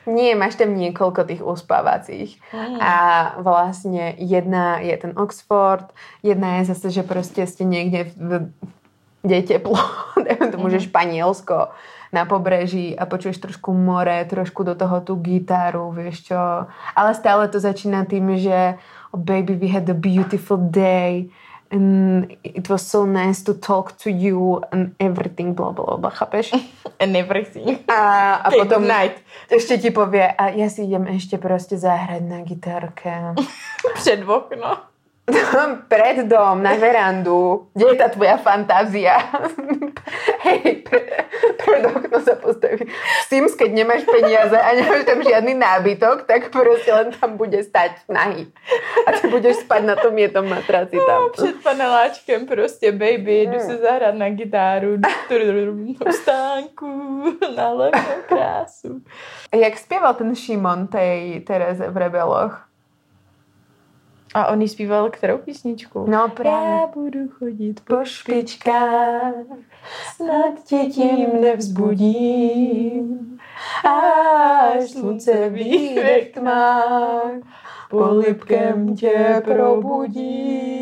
Nie, 0.05 0.37
máš 0.37 0.61
tam 0.61 0.77
niekoľko 0.77 1.25
tých 1.25 1.41
uspávacích. 1.41 2.37
Mm. 2.53 2.77
A 2.77 2.93
vlastne 3.41 4.13
jedna 4.21 4.77
je 4.81 4.95
ten 4.97 5.13
Oxford, 5.17 5.89
jedna 6.21 6.61
je 6.61 6.73
zase, 6.73 7.01
že 7.01 7.03
proste 7.03 7.45
ste 7.49 7.65
niekde 7.65 8.13
v, 8.13 8.53
kde 9.25 9.35
je 9.41 9.45
teplo, 9.57 9.77
dajme 10.25 10.53
tomu, 10.53 10.69
že 10.69 10.85
Španielsko 10.85 11.73
na 12.13 12.23
pobreží 12.23 12.95
a 12.95 13.03
počuješ 13.09 13.41
trošku 13.41 13.73
more, 13.73 14.23
trošku 14.29 14.63
do 14.63 14.77
toho 14.77 15.01
tú 15.01 15.19
gitáru, 15.19 15.91
vieš 15.91 16.31
čo. 16.31 16.39
Ale 16.95 17.11
stále 17.17 17.49
to 17.51 17.59
začína 17.59 18.05
tým, 18.05 18.37
že 18.39 18.77
oh 19.11 19.19
baby, 19.19 19.57
we 19.57 19.67
had 19.67 19.89
a 19.89 19.97
beautiful 19.97 20.55
day 20.61 21.27
and 21.75 22.31
it 22.43 22.69
was 22.69 22.87
so 22.87 23.05
nice 23.05 23.43
to 23.43 23.53
talk 23.53 23.97
to 23.99 24.09
you 24.09 24.63
and 24.71 24.95
everything, 24.99 25.53
bla 25.53 25.75
bla 25.75 25.97
bla, 25.97 26.09
chápeš? 26.09 26.55
And 26.99 27.15
everything. 27.15 27.83
A, 27.91 28.39
a 28.47 28.49
potom 28.59 28.87
night. 28.87 29.19
ešte 29.51 29.77
ti 29.77 29.91
povie, 29.91 30.23
a 30.23 30.55
ja 30.55 30.71
si 30.71 30.87
idem 30.87 31.11
ešte 31.11 31.35
proste 31.35 31.75
zahrať 31.75 32.23
na 32.23 32.39
gitárke. 32.47 33.35
Před 33.99 34.23
okno. 34.23 34.94
Pred 35.89 36.29
dom, 36.29 36.61
na 36.61 36.77
verandu. 36.77 37.65
Kde 37.73 37.85
je 37.85 37.95
tá 37.97 38.07
tvoja 38.13 38.37
fantázia? 38.37 39.17
Hej, 40.45 40.85
pre, 40.85 41.01
pred 41.57 41.81
okno 41.81 42.21
sa 42.21 42.37
postaví. 42.37 42.85
V 42.85 43.23
Sims, 43.25 43.57
keď 43.57 43.69
nemáš 43.73 44.05
peniaze 44.05 44.53
a 44.53 44.69
nemáš 44.77 45.09
tam 45.09 45.25
žiadny 45.25 45.57
nábytok, 45.57 46.29
tak 46.29 46.53
proste 46.53 46.93
len 46.93 47.09
tam 47.09 47.41
bude 47.41 47.57
stať 47.65 48.05
nahý. 48.05 48.53
A 49.09 49.17
ty 49.17 49.25
budeš 49.25 49.65
spať 49.65 49.81
na 49.89 49.95
tom 49.97 50.13
jednom 50.13 50.45
matraci 50.45 51.01
tam. 51.01 51.21
No, 51.21 51.29
před 51.33 51.55
paneláčkem 51.63 52.45
prostě 52.45 52.91
baby, 52.91 53.41
jdu 53.41 53.59
se 53.59 53.77
zahrát 53.77 54.15
na 54.15 54.29
gitáru, 54.29 54.97
na 54.97 55.09
stánku, 56.11 56.87
na 57.55 57.69
levnou 57.69 58.21
krásu. 58.27 59.01
Jak 59.55 59.77
spieval 59.77 60.13
ten 60.13 60.35
Šimon 60.35 60.87
tej 60.87 61.41
Tereze 61.41 61.89
v 61.89 61.97
Rebeloch? 61.97 62.74
A 64.35 64.47
on 64.47 64.61
jí 64.61 64.67
zpíval 64.67 65.09
kterou 65.09 65.37
písničku? 65.37 66.05
No 66.09 66.29
právě. 66.29 66.69
Já 66.69 66.87
budu 66.93 67.19
chodit 67.29 67.81
po 67.87 68.05
špičkách, 68.05 69.33
snad 70.15 70.63
tě 70.63 70.77
tím 70.77 71.41
nevzbudím. 71.41 73.37
Až 73.85 74.89
slunce 74.89 75.49
vyjde 75.49 76.21
k 76.21 76.33
tmách, 76.33 77.31
polibkem 77.89 78.95
tě 78.95 79.41
probudí. 79.45 80.75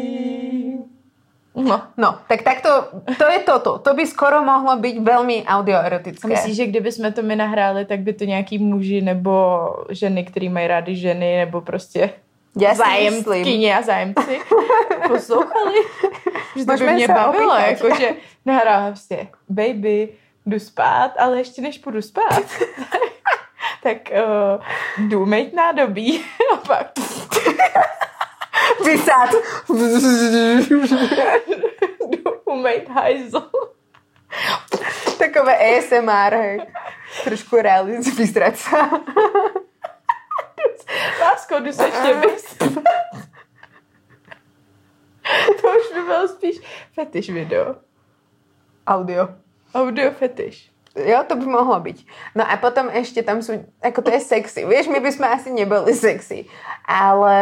No. 1.55 1.81
No, 1.97 2.17
tak 2.27 2.41
takto, 2.41 2.69
to 3.17 3.25
je 3.31 3.39
toto. 3.39 3.77
To 3.77 3.93
by 3.93 4.07
skoro 4.09 4.41
mohlo 4.41 4.73
byť 4.81 5.05
veľmi 5.05 5.45
A 5.45 5.61
audioerotické. 5.61 6.27
myslíš, 6.27 6.55
že 6.57 6.65
kdyby 6.65 6.91
jsme 6.91 7.11
to 7.13 7.21
my 7.21 7.35
nahráli, 7.35 7.85
tak 7.85 7.99
by 7.99 8.13
to 8.13 8.25
nějaký 8.25 8.57
muži 8.57 9.01
nebo 9.01 9.61
ženy, 9.89 10.25
který 10.25 10.49
mají 10.49 10.67
rády 10.67 10.95
ženy, 10.95 11.37
nebo 11.37 11.61
prostě 11.61 12.09
Si 12.59 12.75
zájemkyně 12.75 13.77
a 13.77 13.81
zájemci 13.81 14.41
poslouchali? 15.07 15.75
Že 16.55 16.65
to 16.65 16.73
by 16.77 16.93
mě 16.93 17.07
bavilo, 17.07 17.55
jakože 17.55 18.09
nahrávám 18.45 18.91
prostě 18.91 19.27
baby, 19.49 20.09
jdu 20.45 20.59
spát, 20.59 21.11
ale 21.19 21.37
ještě 21.37 21.61
než 21.61 21.77
půjdu 21.77 22.01
spát, 22.01 22.43
tak 23.83 23.97
uh, 24.11 25.07
jdu 25.07 25.25
mít 25.25 25.53
nádobí 25.53 26.25
a 26.53 26.55
pak 26.55 26.87
Vysát. 28.85 29.29
jdu 32.09 32.31
umýt 32.45 32.89
hajzl. 32.89 33.49
Takové 35.17 35.57
ASMR, 35.57 36.33
hej. 36.33 36.61
Trošku 37.23 37.55
realiz, 37.55 38.17
vysrať 38.17 38.55
sa. 41.53 41.53
Lásko, 41.53 41.59
jdu 41.59 41.73
se 41.73 41.85
ještě 41.85 42.13
vyspat. 42.13 42.73
to 45.61 45.67
už 45.67 45.93
by 45.93 46.01
bylo 46.01 46.27
spíš 46.27 46.55
fetiš 46.93 47.29
video. 47.29 47.75
Audio. 48.87 49.29
Audio 49.73 50.11
fetiš. 50.11 50.69
Jo, 51.05 51.23
to 51.27 51.35
by 51.35 51.45
mohlo 51.45 51.79
byť. 51.81 52.05
No 52.37 52.45
a 52.45 52.53
potom 52.61 52.85
ešte 52.93 53.25
tam 53.25 53.41
sú, 53.41 53.65
ako 53.81 54.05
to 54.05 54.13
je 54.13 54.21
sexy. 54.21 54.61
Vieš, 54.61 54.93
my 54.93 55.01
by 55.01 55.09
sme 55.09 55.25
asi 55.25 55.49
neboli 55.49 55.89
sexy. 55.89 56.45
Ale 56.85 57.33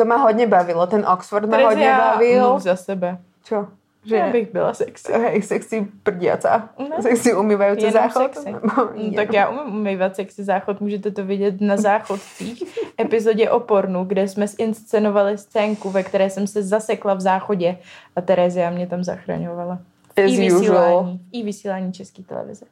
to 0.00 0.08
ma 0.08 0.16
hodne 0.16 0.48
bavilo. 0.48 0.80
Ten 0.88 1.04
Oxford 1.04 1.44
ma 1.44 1.60
hodne 1.60 1.84
Terezia, 1.84 2.16
bavil. 2.16 2.56
za 2.56 2.72
sebe. 2.72 3.20
Čo? 3.44 3.68
Že 4.06 4.16
já 4.16 4.32
bych 4.32 4.52
byla 4.52 4.74
sexy. 4.74 5.12
Hej, 5.12 5.42
sexy 5.52 5.86
prdiaca. 6.02 6.68
No. 6.78 7.02
Sexy 7.02 7.34
umývajúce 7.34 7.86
Jenom 7.86 7.92
záchod. 7.92 8.34
sexy. 8.34 8.54
No, 8.76 8.88
Mm, 8.96 9.14
tak 9.14 9.32
já 9.32 9.48
umím 9.48 9.74
umývat 9.74 10.16
sexy 10.16 10.44
záchod, 10.44 10.80
můžete 10.80 11.10
to 11.10 11.24
vidět 11.24 11.60
na 11.60 11.76
záchodcích. 11.76 12.62
epizodě 13.00 13.50
o 13.50 13.60
pornu, 13.60 14.04
kde 14.04 14.28
jsme 14.28 14.46
zinscenovali 14.48 15.38
scénku, 15.38 15.90
ve 15.90 16.02
které 16.02 16.30
jsem 16.30 16.46
se 16.46 16.62
zasekla 16.62 17.14
v 17.14 17.20
záchodě 17.20 17.76
a 18.16 18.20
Terezia 18.20 18.70
mě 18.70 18.86
tam 18.86 19.04
zachraňovala. 19.04 19.78
As 20.16 20.32
I 20.32 20.52
usual. 20.52 20.60
vysílání, 20.60 21.20
i 21.32 21.42
vysílání 21.42 21.92
české 21.92 22.22
televize. 22.22 22.66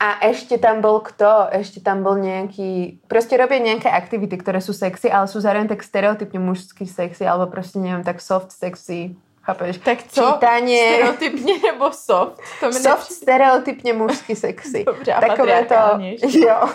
A 0.00 0.16
ešte 0.24 0.56
tam 0.56 0.80
bol 0.80 1.04
kto? 1.04 1.52
Ešte 1.52 1.84
tam 1.84 2.00
bol 2.00 2.16
nejaký... 2.16 3.04
Proste 3.04 3.36
robia 3.36 3.60
nejaké 3.60 3.92
aktivity, 3.92 4.40
ktoré 4.40 4.56
sú 4.64 4.72
sexy, 4.72 5.12
ale 5.12 5.28
sú 5.28 5.44
zároveň 5.44 5.68
tak 5.68 5.84
stereotypne 5.84 6.40
mužský 6.40 6.88
sexy, 6.88 7.28
alebo 7.28 7.52
proste 7.52 7.76
neviem, 7.76 8.00
tak 8.00 8.24
soft 8.24 8.48
sexy. 8.48 9.12
Chápeš? 9.50 9.78
Tak 9.78 9.98
co? 10.02 10.32
Čítanie. 10.32 10.94
Stereotypně 10.94 11.54
nebo 11.66 11.92
soft? 11.92 12.40
To 12.60 12.66
mi 12.66 12.72
Soft 12.72 13.12
stereotypne 13.12 13.92
mužský 13.92 14.36
sexy. 14.36 14.84
Dobře, 14.86 15.12
a 15.12 15.20
Takové 15.20 15.64
to... 15.64 15.74
Jo. 16.38 16.68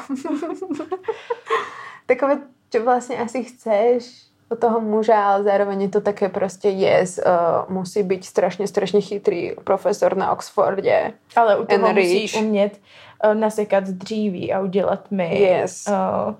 Takové, 2.06 2.38
čo 2.70 2.84
vlastne 2.84 3.18
asi 3.18 3.48
chceš 3.48 4.30
od 4.52 4.60
toho 4.62 4.78
muža, 4.78 5.18
ale 5.18 5.44
zároveň 5.44 5.90
je 5.90 5.92
to 5.98 6.02
také 6.06 6.30
proste 6.30 6.70
yes, 6.70 7.18
uh, 7.18 7.66
musí 7.66 8.06
byť 8.06 8.22
strašne, 8.22 8.68
strašne 8.70 9.02
chytrý 9.02 9.58
profesor 9.66 10.14
na 10.14 10.30
Oxforde. 10.30 11.18
Ale 11.34 11.58
u 11.58 11.66
toho 11.66 11.94
musí 11.94 12.30
umět 12.38 12.78
uh, 12.78 13.34
nasekat 13.34 13.84
dříví 13.84 14.54
a 14.54 14.62
udělat 14.62 15.12
mi, 15.12 15.40
Yes. 15.42 15.90
uh, 15.90 16.36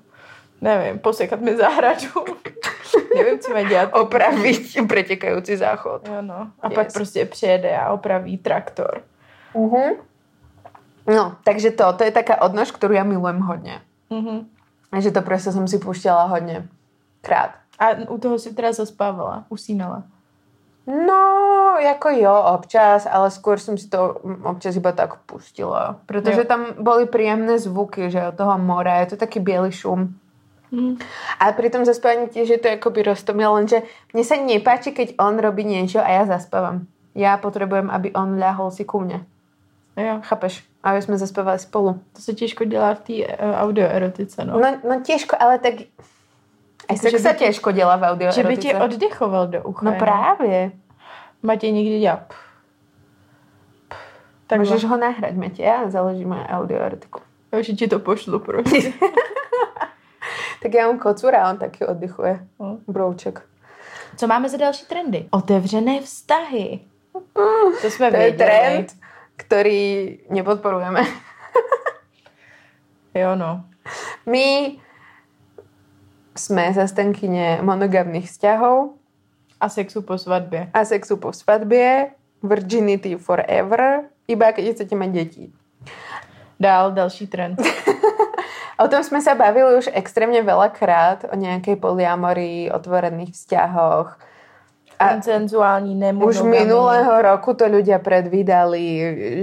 nevím, 0.62 1.00
posekat 1.00 1.42
mi 1.42 1.58
zahradu. 1.58 2.08
nevím, 3.16 3.40
co 3.40 3.54
má 3.54 3.62
dělat. 3.64 3.90
Opraviť 3.94 4.88
pretekajúci 4.88 5.58
záchod. 5.58 6.08
Jo, 6.08 6.22
no. 6.22 6.52
A 6.62 6.68
Yes. 6.68 6.76
pak 6.76 6.94
prostě 6.94 7.26
přijede 7.26 7.78
a 7.78 7.94
opraví 7.94 8.38
traktor. 8.38 9.02
Uh-huh. 9.54 9.96
No, 11.08 11.36
takže 11.44 11.72
to, 11.72 11.94
to 11.94 12.04
je 12.04 12.12
taká 12.12 12.42
odnož, 12.42 12.74
ktorú 12.74 12.98
ja 12.98 13.06
milujem 13.06 13.38
hodne. 13.46 13.82
Mhm. 14.10 14.50
A 14.90 14.96
že 15.00 15.14
to 15.14 15.22
proste 15.22 15.54
som 15.54 15.68
si 15.70 15.78
púšťala 15.78 16.34
hodne 16.34 16.66
krát. 17.22 17.62
A 17.78 17.94
u 18.10 18.18
toho 18.18 18.40
si 18.40 18.56
teda 18.56 18.74
zaspávala, 18.74 19.46
usínala. 19.54 20.04
No, 20.88 21.22
jako 21.82 22.10
jo, 22.10 22.34
občas, 22.54 23.08
ale 23.10 23.32
skôr 23.34 23.58
som 23.60 23.78
si 23.78 23.90
to 23.90 24.22
občas 24.46 24.76
iba 24.78 24.92
tak 24.94 25.18
pustila. 25.26 25.98
Pretože 26.06 26.46
Jo. 26.46 26.50
tam 26.50 26.62
boli 26.80 27.06
príjemné 27.06 27.60
zvuky, 27.60 28.10
že 28.10 28.28
od 28.28 28.38
toho 28.38 28.58
mora, 28.58 29.02
je 29.02 29.06
to 29.06 29.18
taký 29.18 29.40
biely 29.40 29.72
šum. 29.72 30.14
Mm. 30.76 31.00
Ale 31.40 31.52
pri 31.56 31.72
tom 31.72 31.88
zaspávaní 31.88 32.28
tiež 32.28 32.52
je 32.52 32.60
to 32.60 32.68
akoby 32.76 33.08
roztomil, 33.08 33.56
lenže 33.56 33.80
mne 34.12 34.24
sa 34.28 34.36
nepáči, 34.36 34.92
keď 34.92 35.16
on 35.16 35.40
robí 35.40 35.64
niečo 35.64 36.04
a 36.04 36.10
ja 36.12 36.24
zaspávam. 36.28 36.84
Ja 37.16 37.40
potrebujem, 37.40 37.88
aby 37.88 38.12
on 38.12 38.36
ľahol 38.36 38.76
si 38.76 38.84
ku 38.84 39.00
mne. 39.00 39.24
Jo, 39.96 40.20
Chápeš? 40.28 40.68
Aby 40.84 41.00
sme 41.00 41.16
zaspávali 41.16 41.60
spolu. 41.60 42.00
to 42.14 42.22
se 42.22 42.34
těžko 42.34 42.64
dělá 42.68 42.94
v 42.94 43.00
té 43.00 43.14
uh, 43.14 43.56
audioerotice, 43.56 44.46
no. 44.46 44.60
No, 44.60 44.68
no 44.84 45.02
těžko, 45.02 45.36
ale 45.40 45.60
tak... 45.60 45.74
Aj 46.90 46.98
sex 46.98 47.24
sa 47.24 47.34
ti- 47.34 47.50
těžko 47.50 47.72
dělá 47.72 47.96
v 47.98 48.04
audio 48.04 48.32
že 48.32 48.44
by 48.44 48.58
tě 48.58 48.76
oddechoval 48.76 49.48
do 49.48 49.64
ucha. 49.64 49.86
No 49.86 49.96
právě. 49.98 50.72
Matěj 51.44 51.72
někdy 51.72 52.00
dělá. 52.00 52.16
pff, 52.16 52.38
pff, 53.90 54.00
Tak. 54.48 54.60
Můžeš 54.60 54.84
ho 54.84 54.98
nahrať, 54.98 55.34
Matě, 55.34 55.64
já 55.64 55.90
založím 55.90 56.32
audio 56.32 56.80
erotiku. 56.80 57.22
Že 57.60 57.74
ti 57.74 57.88
to 57.88 58.00
pošlu 58.00 58.40
prostě. 58.40 58.94
Tak 60.66 60.74
já 60.74 60.88
mám 60.88 61.00
kocura, 61.00 61.50
on 61.50 61.58
taky 61.58 61.86
oddychuje. 61.86 62.48
No. 62.60 62.78
Brouček. 62.88 63.42
Co 64.18 64.28
máme 64.28 64.50
za 64.50 64.58
další 64.58 64.86
trendy? 64.86 65.26
Otevřené 65.32 66.02
vztahy. 66.02 66.80
To 67.82 67.90
jsme 67.90 68.10
To 68.12 68.18
je 68.18 68.22
věděli. 68.22 68.50
trend, 68.50 68.94
který 69.36 70.20
nepodporujeme. 70.30 71.02
Jo, 73.18 73.36
no. 73.36 73.64
My 74.26 74.76
jsme 76.38 76.74
zastankyně 76.74 77.60
monogamných 77.62 78.26
vzťahov 78.30 78.90
A 79.62 79.70
sexu 79.70 80.02
po 80.02 80.18
svatbě. 80.18 80.70
a 80.74 80.86
sexu 80.86 81.18
po 81.18 81.34
svatbě, 81.34 82.12
virginity 82.44 83.16
forever, 83.16 84.02
iba 84.28 84.52
keď 84.52 84.72
chcete 84.76 84.96
mať 84.96 85.10
děti. 85.10 85.52
Dál 86.60 86.92
další 86.92 87.28
trend. 87.28 87.62
O 88.80 88.88
tom 88.88 89.04
jsme 89.04 89.22
se 89.22 89.36
bavili 89.36 89.78
už 89.78 89.90
extrémně 89.94 90.44
velakrát, 90.44 91.26
o 91.32 91.36
nějaké 91.36 91.76
polyamorii, 91.76 92.72
otvorených 92.72 93.34
vzťahoch. 93.34 94.20
A 95.00 95.10
Koncenzuální 95.10 95.96
už 95.96 96.00
nemonogamní. 96.00 96.50
minulého 96.50 97.22
roku 97.22 97.52
to 97.54 97.68
ľudia 97.68 98.00
predvídali, 98.00 98.84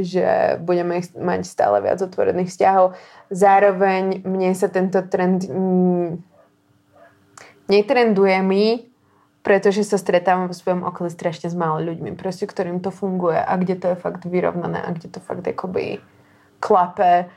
že 0.00 0.56
budeme 0.64 1.04
mať 1.12 1.44
stále 1.44 1.84
viac 1.84 2.00
otvorených 2.00 2.48
vzťahov. 2.48 2.96
Zároveň 3.28 4.24
mne 4.24 4.56
sa 4.56 4.72
tento 4.72 5.04
trend 5.12 5.44
netrenduje 7.68 8.38
mi, 8.40 8.88
pretože 9.44 9.84
sa 9.84 10.00
stretávam 10.00 10.48
vo 10.48 10.56
svojom 10.56 10.88
okolí 10.88 11.12
strašne 11.12 11.52
s 11.52 11.56
málo 11.58 11.84
ľuďmi, 11.84 12.16
proste 12.16 12.48
ktorým 12.48 12.80
to 12.80 12.88
funguje 12.88 13.36
a 13.36 13.52
kde 13.60 13.76
to 13.76 13.86
je 13.92 13.96
fakt 14.00 14.24
vyrovnané 14.24 14.80
a 14.80 14.88
kde 14.88 15.12
to 15.12 15.20
fakt 15.20 15.44
akoby 15.44 16.00
klape 16.64 17.28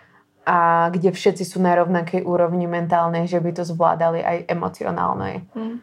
a 0.45 0.89
kde 0.93 1.09
všetci 1.09 1.41
sú 1.41 1.57
na 1.57 1.73
rovnakej 1.75 2.21
úrovni 2.21 2.69
mentálnej, 2.69 3.25
že 3.25 3.41
by 3.41 3.51
to 3.51 3.63
zvládali 3.65 4.21
aj 4.21 4.37
emocionálnej. 4.45 5.41
Mm. 5.57 5.81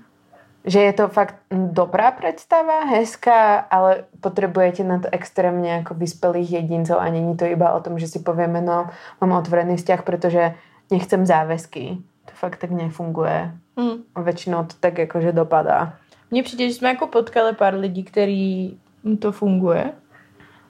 Že 0.63 0.81
je 0.81 0.93
to 0.95 1.05
fakt 1.11 1.35
dobrá 1.51 2.15
predstava, 2.15 2.87
hezká, 2.87 3.67
ale 3.67 4.07
potrebujete 4.23 4.87
na 4.87 5.03
to 5.03 5.11
extrémne 5.11 5.83
ako 5.83 5.99
vyspelých 5.99 6.63
jedincov 6.63 7.03
a 7.03 7.11
není 7.11 7.35
to 7.35 7.51
iba 7.51 7.75
o 7.75 7.83
tom, 7.83 7.99
že 7.99 8.07
si 8.07 8.23
povieme, 8.23 8.63
no 8.63 8.87
mám 9.19 9.33
otvorený 9.43 9.75
vzťah, 9.83 10.01
pretože 10.07 10.55
nechcem 10.95 11.27
záväzky. 11.27 11.99
To 12.31 12.33
fakt 12.39 12.63
tak 12.63 12.71
nefunguje. 12.71 13.51
Mm. 13.75 14.07
Väčšinou 14.15 14.71
to 14.71 14.79
tak 14.79 15.03
akože 15.03 15.35
dopadá. 15.35 15.99
Mně 16.31 16.43
přijde, 16.43 16.69
že 16.69 16.75
jsme 16.75 16.89
jako 16.89 17.07
potkali 17.07 17.53
pár 17.53 17.75
lidí, 17.75 18.05
který 18.05 18.79
to 19.19 19.33
funguje. 19.33 19.93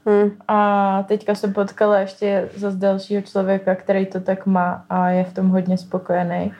Hm. 0.06 0.30
A 0.48 1.02
teďka 1.08 1.34
jsem 1.34 1.52
potkala 1.52 1.98
ještě 1.98 2.48
zase 2.56 2.76
dalšího 2.76 3.22
člověka, 3.22 3.74
který 3.74 4.06
to 4.06 4.20
tak 4.20 4.46
má 4.46 4.84
a 4.90 5.08
je 5.08 5.24
v 5.24 5.34
tom 5.34 5.48
hodně 5.48 5.78
spokojený. 5.78 6.52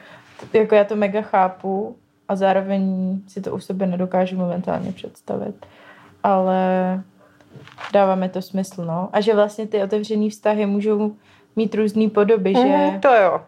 Jako 0.53 0.75
já 0.75 0.83
to 0.83 0.95
mega 0.95 1.21
chápu 1.21 1.95
a 2.27 2.35
zároveň 2.35 3.13
si 3.27 3.41
to 3.41 3.55
u 3.55 3.59
sebe 3.59 3.85
nedokážu 3.87 4.37
momentálně 4.37 4.91
představit. 4.91 5.65
Ale 6.23 7.01
dáváme 7.93 8.29
to 8.29 8.41
smysl, 8.41 8.85
no. 8.85 9.09
A 9.13 9.21
že 9.21 9.35
vlastně 9.35 9.67
ty 9.67 9.83
otevřený 9.83 10.29
vztahy 10.29 10.65
můžou 10.65 11.11
mít 11.55 11.75
různé 11.75 12.09
podoby, 12.09 12.53
že, 12.53 12.63
Mhm, 12.63 12.99
to 12.99 13.07
jo. 13.07 13.41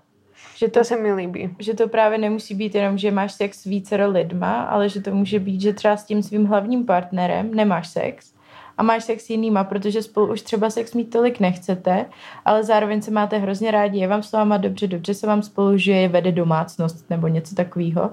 že 0.58 0.68
to 0.68 0.80
To 0.80 0.84
se 0.86 0.98
mi 0.98 1.14
líbí. 1.14 1.56
že 1.60 1.74
to 1.74 1.88
právě 1.88 2.18
nemusí 2.18 2.56
být 2.56 2.76
jenom, 2.76 2.98
že 2.98 3.12
máš 3.12 3.34
sex 3.34 3.62
s 3.62 3.64
vícero 3.64 4.10
lidma, 4.12 4.64
ale 4.64 4.90
že 4.90 5.02
to 5.02 5.12
může 5.16 5.40
být, 5.40 5.62
že 5.62 5.74
třeba 5.74 5.98
s 5.98 6.04
tím 6.04 6.24
svým 6.24 6.46
hlavním 6.46 6.86
partnerem 6.86 7.54
nemáš 7.54 7.88
sex 7.88 8.35
a 8.78 8.84
máš 8.84 9.04
sex 9.04 9.26
s 9.26 9.30
jinýma, 9.30 9.64
protože 9.64 10.02
spolu 10.02 10.32
už 10.32 10.42
třeba 10.42 10.70
sex 10.70 10.94
mít 10.94 11.10
tolik 11.10 11.40
nechcete, 11.40 12.06
ale 12.46 12.64
zároveň 12.64 13.02
se 13.02 13.12
máte 13.12 13.38
hrozně 13.38 13.72
rádi, 13.72 14.00
je 14.00 14.08
vám 14.08 14.24
s 14.24 14.32
váma 14.32 14.58
dobře, 14.58 14.88
dobře 14.88 15.14
se 15.14 15.28
vám 15.28 15.44
spolu 15.44 15.78
žije, 15.78 16.08
vede 16.08 16.32
domácnost 16.32 17.10
nebo 17.10 17.28
něco 17.28 17.56
takového, 17.56 18.10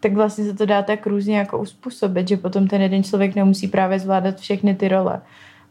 tak 0.00 0.12
vlastně 0.12 0.44
se 0.44 0.54
to 0.54 0.66
dá 0.66 0.82
tak 0.82 1.06
různě 1.06 1.38
jako 1.38 1.58
uspůsobit, 1.58 2.28
že 2.28 2.36
potom 2.36 2.68
ten 2.68 2.82
jeden 2.82 3.02
člověk 3.02 3.34
nemusí 3.34 3.68
právě 3.68 3.98
zvládat 3.98 4.40
všechny 4.40 4.74
ty 4.74 4.88
role. 4.88 5.20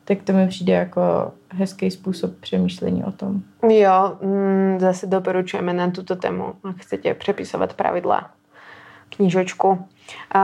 Tak 0.05 0.23
to 0.23 0.33
mi 0.33 0.47
přijde 0.47 0.73
jako 0.73 1.01
hezký 1.49 1.91
způsob 1.91 2.31
přemýšlení 2.39 3.03
o 3.03 3.11
tom. 3.11 3.41
Jo, 3.69 4.17
mm, 4.21 4.79
zase 4.79 5.07
doporučujeme 5.07 5.73
na 5.73 5.91
tuto 5.91 6.15
tému, 6.15 6.53
ak 6.63 6.77
chcete 6.77 7.13
prepisovať 7.13 7.73
pravidlá 7.73 8.38
knižočku. 9.09 9.85
A 10.33 10.43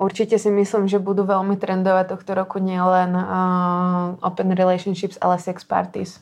určite 0.00 0.38
si 0.38 0.50
myslím, 0.50 0.88
že 0.88 0.98
budú 0.98 1.24
veľmi 1.28 1.60
trendovať 1.60 2.08
tohto 2.08 2.32
roku 2.32 2.56
nielen 2.56 3.12
uh, 3.12 4.16
open 4.24 4.56
relationships, 4.56 5.20
ale 5.20 5.36
sex 5.36 5.64
parties. 5.64 6.20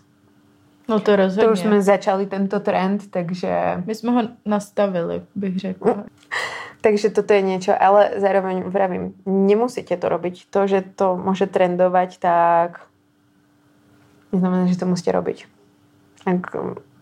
No 0.88 1.00
to 1.00 1.16
rozhodně. 1.16 1.46
To 1.46 1.52
už 1.52 1.58
jsme 1.58 1.82
začali 1.82 2.26
tento 2.26 2.60
trend, 2.60 3.10
takže, 3.10 3.82
My 3.86 3.94
jsme 3.94 4.10
ho 4.12 4.22
nastavili, 4.44 5.22
bych 5.34 5.58
řekla. 5.58 6.04
takže 6.80 7.10
toto 7.10 7.32
je 7.32 7.42
niečo, 7.42 7.74
ale 7.74 8.10
zároveň 8.16 8.62
vravím, 8.62 9.14
nemusíte 9.26 9.96
to 9.96 10.08
robiť. 10.08 10.46
To, 10.50 10.66
že 10.66 10.82
to 10.94 11.18
môže 11.18 11.50
trendovať, 11.50 12.18
tak 12.18 12.86
neznamená, 14.30 14.66
že 14.70 14.78
to 14.78 14.86
musíte 14.86 15.10
robiť. 15.10 15.46
Ak 16.26 16.54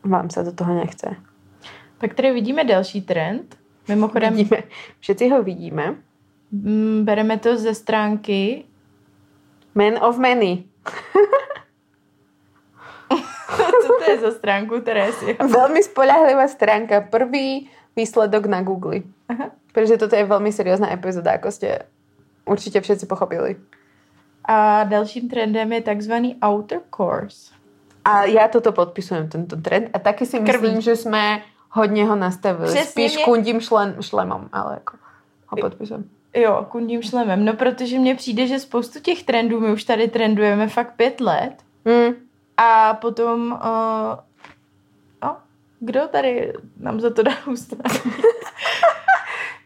vám 0.04 0.30
sa 0.30 0.44
do 0.44 0.52
toho 0.52 0.74
nechce. 0.74 1.16
Pak 1.98 2.14
tady 2.14 2.32
vidíme 2.32 2.64
další 2.64 3.02
trend. 3.02 3.56
Mimochodem, 3.88 4.34
Vidíme, 4.34 4.62
všetci 5.02 5.24
ho 5.30 5.42
vidíme. 5.42 5.96
mm, 6.52 7.04
bereme 7.04 7.38
to 7.38 7.56
ze 7.56 7.74
stránky. 7.74 8.64
Man 9.74 9.98
of 10.00 10.18
many. 10.18 10.64
Co 13.86 13.88
to 13.98 14.10
je 14.10 14.18
za 14.18 14.30
stránku, 14.30 14.80
Teresia? 14.80 15.36
Veľmi 15.60 15.82
spolahlivá 15.84 16.48
stránka. 16.48 17.04
Prvý 17.04 17.68
výsledok 17.94 18.46
na 18.46 18.64
Google. 18.64 19.04
Aha. 19.28 19.52
Pretože 19.70 19.98
toto 19.98 20.14
je 20.14 20.26
veľmi 20.26 20.50
seriózna 20.50 20.90
epizóda, 20.90 21.34
ako 21.34 21.50
ste 21.50 21.86
určite 22.46 22.78
všetci 22.78 23.06
pochopili. 23.06 23.58
A 24.46 24.86
dalším 24.86 25.26
trendem 25.26 25.66
je 25.72 25.82
takzvaný 25.82 26.30
outer 26.38 26.82
course. 26.90 27.50
A 28.04 28.28
ja 28.28 28.46
toto 28.46 28.70
podpisujem, 28.70 29.26
tento 29.32 29.56
trend. 29.58 29.90
A 29.90 29.98
taky 29.98 30.28
si 30.28 30.38
Krví. 30.38 30.46
myslím, 30.46 30.78
že 30.78 30.94
sme 30.94 31.42
hodně 31.74 32.04
ho 32.04 32.16
nastavili. 32.16 32.66
Přesně 32.68 32.90
Spíš 32.90 33.14
mě- 33.16 33.24
kundím 33.24 33.60
šlem, 33.60 33.96
šlemom, 34.00 34.48
ale 34.52 34.74
jako 34.74 34.96
ho 35.46 35.56
podpisujem. 35.56 36.04
Jo, 36.34 36.66
kundím 36.68 37.02
šlemem. 37.02 37.44
No, 37.44 37.52
protože 37.52 37.98
mně 37.98 38.14
přijde, 38.14 38.46
že 38.46 38.58
spoustu 38.58 39.00
těch 39.00 39.22
trendů 39.22 39.60
my 39.60 39.72
už 39.72 39.84
tady 39.84 40.08
trendujeme 40.08 40.68
fakt 40.68 40.94
pět 40.96 41.20
let. 41.20 41.54
Mm. 41.84 42.14
A 42.56 42.94
potom... 42.94 43.52
Uh, 43.52 44.18
no, 45.22 45.36
kdo 45.80 46.08
tady 46.08 46.52
nám 46.80 47.00
za 47.00 47.10
to 47.10 47.22
dá 47.22 47.32
ústa? 47.46 47.76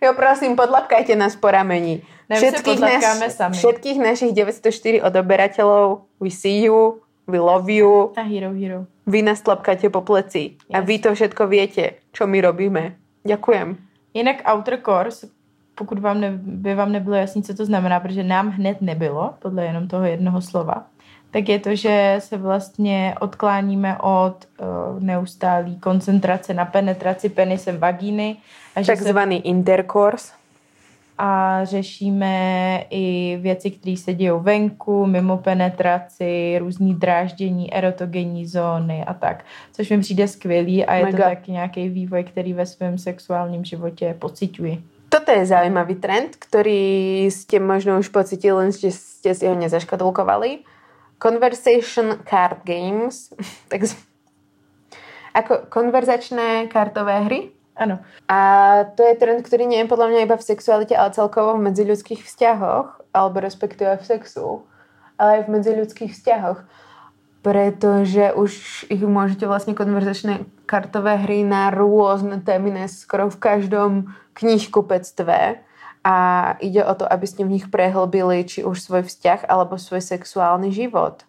Jo, 0.00 0.12
prosím, 0.16 0.56
podlapkajte 0.56 1.16
nás 1.16 1.36
po 1.36 1.50
rameni. 1.50 2.02
Ne, 2.28 2.40
se 2.40 2.62
podlapkáme 2.62 3.30
sami. 3.30 3.56
všetkých 3.56 3.98
našich 3.98 4.32
904 4.32 5.02
odoberateľov, 5.02 6.06
we 6.20 6.30
see 6.30 6.62
you, 6.64 7.00
we 7.28 7.38
love 7.38 7.68
you, 7.70 8.12
A 8.16 8.22
Hero 8.24 8.52
Hero. 8.52 8.86
vy 9.06 9.22
nás 9.22 9.40
tlapkáte 9.40 9.90
po 9.90 10.00
pleci. 10.00 10.56
A 10.72 10.78
Yes. 10.80 10.86
vy 10.86 10.98
to 10.98 11.14
všetko 11.14 11.46
viete, 11.46 11.84
čo 12.12 12.26
my 12.26 12.40
robíme. 12.40 12.96
Ďakujem. 13.24 13.76
Jinak 14.14 14.42
outer 14.48 14.80
course, 14.80 15.28
pokud 15.74 15.98
vám 15.98 16.20
ne, 16.20 16.30
by 16.42 16.74
vám 16.74 16.92
nebylo 16.92 17.16
jasný, 17.16 17.42
co 17.42 17.54
to 17.54 17.64
znamená, 17.64 18.00
protože 18.00 18.24
nám 18.24 18.50
hned 18.50 18.80
nebylo, 18.80 19.34
podle 19.38 19.64
jenom 19.64 19.88
toho 19.88 20.04
jednoho 20.04 20.40
slova, 20.42 20.84
tak 21.30 21.48
je 21.48 21.58
to, 21.58 21.74
že 21.76 22.16
se 22.18 22.36
vlastně 22.36 23.14
odkláníme 23.20 23.98
od 24.00 24.36
uh, 24.60 24.66
neustálý 25.02 25.76
koncentrace 25.78 26.54
na 26.54 26.64
penetraci 26.64 27.28
penisem 27.28 27.78
vagíny 27.78 28.36
a, 28.76 28.80
že 28.82 28.96
se, 28.96 29.04
Takzvaný 29.04 29.46
intercourse. 29.46 30.32
A 31.18 31.64
řešíme 31.64 32.34
i 32.90 33.38
věci, 33.40 33.70
které 33.70 33.96
se 33.96 34.14
dějou 34.14 34.40
venku, 34.40 35.06
mimo 35.06 35.38
penetraci, 35.38 36.58
různý 36.58 36.94
dráždění, 36.94 37.74
erotogenní 37.74 38.46
zóny 38.46 39.04
a 39.04 39.14
tak. 39.14 39.44
Což 39.72 39.90
mi 39.90 40.00
přijde 40.00 40.28
skvělý 40.28 40.84
a 40.84 40.94
je 40.94 41.04
Mega. 41.04 41.18
to 41.18 41.24
taky 41.24 41.52
nějaký 41.52 41.88
vývoj, 41.88 42.24
který 42.24 42.52
ve 42.52 42.66
svém 42.66 42.98
sexuálním 42.98 43.64
životě 43.64 44.16
pociťuji. 44.18 44.82
Toto 45.08 45.32
je 45.32 45.48
zaujímavý 45.48 45.96
trend, 45.96 46.36
ktorý 46.36 47.32
ste 47.32 47.56
možno 47.64 47.96
už 47.96 48.12
pocitili, 48.12 48.52
len 48.52 48.76
ste, 48.76 48.92
ste 48.92 49.32
si 49.32 49.48
ho 49.48 49.56
nezaškatulkovali. 49.56 50.68
Conversation 51.16 52.20
card 52.28 52.60
games, 52.68 53.32
tak 53.72 53.88
ako 55.32 55.64
konverzačné 55.72 56.68
kartové 56.68 57.24
hry. 57.24 57.40
Ano. 57.78 58.02
A 58.26 58.38
to 58.98 59.06
je 59.06 59.14
trend, 59.14 59.46
ktorý 59.46 59.70
nie 59.70 59.78
je 59.78 59.90
podľa 59.90 60.10
mňa 60.10 60.20
iba 60.26 60.34
v 60.34 60.48
sexualite, 60.50 60.98
ale 60.98 61.14
celkovo 61.14 61.54
v 61.54 61.70
medziľudských 61.70 62.26
vzťahoch, 62.26 63.14
alebo 63.14 63.38
respektíve 63.38 64.02
v 64.02 64.04
sexu, 64.04 64.66
ale 65.14 65.30
aj 65.38 65.42
v 65.46 65.52
medziľudských 65.54 66.10
vzťahoch. 66.10 66.66
Pretože 67.46 68.34
už 68.34 68.52
ich 68.90 68.98
môžete 68.98 69.46
vlastne 69.46 69.78
konverzačné 69.78 70.42
kartové 70.66 71.22
hry 71.22 71.46
na 71.46 71.70
rôzne 71.70 72.42
témy, 72.42 72.74
skoro 72.90 73.30
v 73.30 73.38
každom 73.38 73.90
knihkupectve. 74.34 75.62
A 76.02 76.16
ide 76.58 76.82
o 76.82 76.94
to, 76.98 77.06
aby 77.06 77.26
ste 77.30 77.46
v 77.46 77.58
nich 77.58 77.70
prehlbili 77.70 78.42
či 78.42 78.66
už 78.66 78.82
svoj 78.82 79.06
vzťah, 79.06 79.46
alebo 79.46 79.78
svoj 79.78 80.02
sexuálny 80.02 80.74
život. 80.74 81.22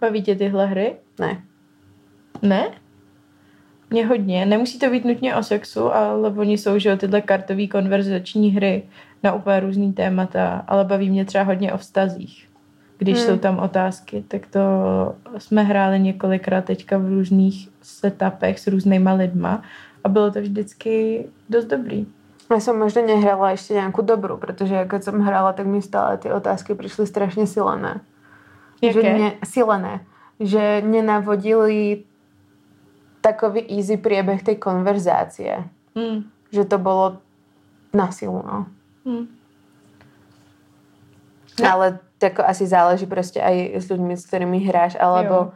Baví 0.00 0.22
tě 0.22 0.36
tyhle 0.36 0.66
hry? 0.66 0.96
Ne. 1.18 1.42
Ne? 2.42 2.78
Mě 3.90 4.06
hodně. 4.06 4.46
Nemusí 4.46 4.78
to 4.78 4.90
být 4.90 5.04
nutně 5.04 5.36
o 5.36 5.42
sexu, 5.42 5.94
ale 5.94 6.30
oni 6.30 6.58
jsou, 6.58 6.78
že 6.78 6.96
tyhle 6.96 7.20
kartové 7.20 7.66
konverzační 7.66 8.50
hry 8.50 8.82
na 9.22 9.32
úplně 9.32 9.60
různý 9.60 9.92
témata, 9.92 10.64
ale 10.68 10.84
baví 10.84 11.10
mě 11.10 11.24
třeba 11.24 11.44
hodně 11.44 11.72
o 11.72 11.78
vztazích. 11.78 12.48
Když 12.98 13.18
Hmm. 13.18 13.26
jsou 13.26 13.36
tam 13.38 13.58
otázky, 13.58 14.24
tak 14.28 14.46
to 14.46 14.60
jsme 15.38 15.62
hráli 15.62 16.00
několikrát 16.00 16.64
teďka 16.64 16.98
v 16.98 17.08
různých 17.08 17.68
setupech 17.82 18.58
s 18.58 18.66
různýma 18.66 19.12
lidma 19.12 19.62
a 20.04 20.08
bylo 20.08 20.30
to 20.30 20.40
vždycky 20.40 21.24
dost 21.50 21.64
dobrý. 21.64 22.06
Ja 22.46 22.62
som 22.62 22.78
možno 22.78 23.02
nehrala 23.02 23.58
ešte 23.58 23.74
nejakú 23.74 24.06
dobrú, 24.06 24.38
pretože 24.38 24.86
keď 24.86 25.02
som 25.02 25.18
hrala, 25.18 25.50
tak 25.50 25.66
mi 25.66 25.82
stále 25.82 26.14
tie 26.14 26.30
otázky 26.30 26.78
prišli 26.78 27.02
strašne 27.02 27.42
silené. 27.42 27.98
Že 28.78 29.02
Jaké? 29.02 29.18
ne, 29.18 29.28
silené. 29.42 29.94
Že 30.38 30.86
nenavodili 30.86 32.06
takový 33.26 33.66
easy 33.66 33.98
priebeh 33.98 34.42
tej 34.46 34.56
konverzácie. 34.62 35.66
Hmm. 35.98 36.30
Že 36.54 36.64
to 36.70 36.78
bolo 36.78 37.18
nasilno. 37.90 38.70
Hmm. 39.02 39.26
No. 41.58 41.64
Ale 41.66 41.98
tako 42.18 42.42
asi 42.46 42.66
záleží 42.66 43.06
prostě 43.06 43.42
aj 43.42 43.82
s 43.82 43.90
ľuďmi, 43.90 44.16
s 44.16 44.26
ktorými 44.26 44.58
hráš, 44.58 44.96
alebo 45.00 45.34
Jo. 45.34 45.52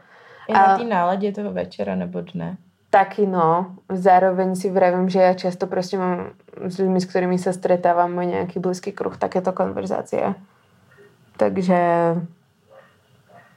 I 0.49 0.53
na 0.53 0.79
té 0.79 0.85
náladě 0.85 1.33
toho 1.33 1.53
večera 1.53 1.95
nebo 1.95 2.21
dne. 2.21 2.57
taky 2.91 3.27
no. 3.27 3.77
Zároveň 3.89 4.57
si 4.57 4.71
vravím, 4.71 5.09
že 5.09 5.19
ja 5.19 5.35
často 5.35 5.67
prostě 5.67 5.99
mám 5.99 6.35
s 6.67 6.79
ľuďmi, 6.79 7.01
s 7.01 7.07
ktorými 7.07 7.39
sa 7.39 7.53
stretávam, 7.55 8.11
môj 8.11 8.27
nejaký 8.27 8.59
blízky 8.59 8.91
kruh, 8.93 9.17
takéto 9.17 9.53
konverzácie. 9.53 10.35
Takže 11.39 11.79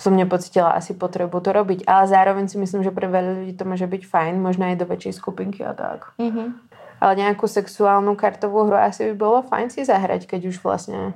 som 0.04 0.20
nepocitila 0.20 0.76
asi 0.76 0.92
potrebu 0.92 1.40
to 1.40 1.56
robiť. 1.56 1.88
Ale 1.88 2.04
zároveň 2.12 2.52
si 2.52 2.60
myslím, 2.60 2.84
že 2.84 2.92
pre 2.92 3.08
veľa 3.08 3.40
ľudí 3.40 3.56
to 3.56 3.64
môže 3.64 3.88
byť 3.88 4.04
fajn, 4.04 4.44
možno 4.44 4.68
aj 4.68 4.84
do 4.84 4.86
väčšej 4.86 5.14
skupinky 5.16 5.64
a 5.64 5.72
tak. 5.72 6.12
Mhm. 6.20 6.60
Ale 7.00 7.20
nejakú 7.20 7.48
sexuálnu 7.48 8.16
kartovú 8.16 8.68
hru 8.68 8.80
asi 8.80 9.12
by 9.12 9.16
bolo 9.16 9.40
fajn 9.44 9.76
si 9.76 9.84
zahrať, 9.84 10.24
keď 10.28 10.52
už 10.52 10.64
vlastne 10.64 11.16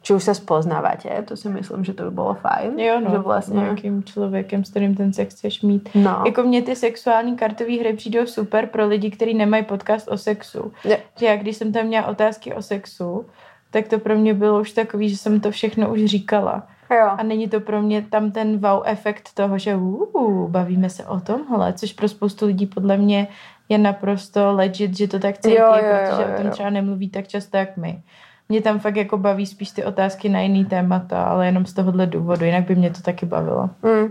či 0.00 0.16
už 0.16 0.24
sa 0.24 0.32
spoznávate, 0.32 1.12
to 1.28 1.36
si 1.36 1.48
myslím, 1.52 1.84
že 1.84 1.92
to 1.92 2.08
by 2.08 2.12
bolo 2.12 2.34
fajn. 2.40 2.72
Jo, 2.80 3.04
no, 3.04 3.12
že 3.12 3.20
s 3.20 3.24
vlastne... 3.24 3.60
nějakým 3.60 4.02
člověkem, 4.02 4.64
s 4.64 4.70
kterým 4.70 4.94
ten 4.96 5.12
sex 5.12 5.34
chceš 5.34 5.62
mít. 5.62 5.88
No. 5.94 6.22
Jako 6.26 6.42
mně 6.42 6.62
ty 6.62 6.76
sexuální 6.76 7.36
kartové 7.36 7.76
hry 7.80 7.92
přijdou 7.92 8.26
super 8.26 8.66
pro 8.66 8.86
lidi, 8.86 9.10
kteří 9.10 9.34
nemají 9.34 9.64
podcast 9.64 10.08
o 10.08 10.16
sexu. 10.16 10.72
Je. 10.84 11.00
Že 11.18 11.26
já, 11.26 11.36
když 11.36 11.56
jsem 11.56 11.72
tam 11.72 11.86
měla 11.86 12.06
otázky 12.06 12.54
o 12.54 12.62
sexu, 12.62 13.26
tak 13.70 13.88
to 13.88 13.98
pro 13.98 14.16
mě 14.16 14.34
bylo 14.34 14.60
už 14.60 14.72
takový, 14.72 15.08
že 15.08 15.16
jsem 15.16 15.40
to 15.40 15.50
všechno 15.50 15.92
už 15.92 16.04
říkala. 16.04 16.66
Jo. 16.90 17.10
A 17.18 17.22
není 17.22 17.48
to 17.48 17.60
pro 17.60 17.82
mě 17.82 18.02
tam 18.02 18.30
ten 18.30 18.58
wow 18.58 18.82
efekt 18.84 19.30
toho, 19.34 19.58
že 19.58 19.76
uh, 19.76 20.50
bavíme 20.50 20.90
se 20.90 21.04
o 21.04 21.20
tomhle, 21.20 21.72
což 21.72 21.92
pro 21.92 22.08
spoustu 22.08 22.46
lidí 22.46 22.66
podle 22.66 22.96
mě 22.96 23.28
je 23.68 23.78
naprosto 23.78 24.52
legit, 24.52 24.96
že 24.96 25.08
to 25.08 25.18
tak 25.18 25.38
cítí, 25.38 25.54
Jo, 25.54 25.66
jo, 25.66 25.86
jo, 25.86 25.96
protože 26.00 26.22
jo, 26.22 26.28
o 26.34 26.36
tom 26.36 26.46
jo. 26.46 26.52
třeba 26.52 26.70
nemluví 26.70 27.08
tak 27.08 27.28
často, 27.28 27.56
jak 27.56 27.76
my. 27.76 28.02
Mě 28.48 28.60
tam 28.60 28.78
fakt 28.78 28.96
jako 28.96 29.18
baví 29.18 29.46
spíš 29.46 29.70
ty 29.70 29.84
otázky 29.84 30.28
na 30.28 30.40
jiný 30.40 30.64
témata, 30.64 31.24
ale 31.24 31.46
jenom 31.46 31.66
z 31.66 31.72
tohohle 31.72 32.06
důvodu, 32.06 32.44
jinak 32.44 32.64
by 32.64 32.74
mě 32.74 32.90
to 32.90 33.02
taky 33.02 33.26
bavilo. 33.26 33.70
Mm. 33.82 34.10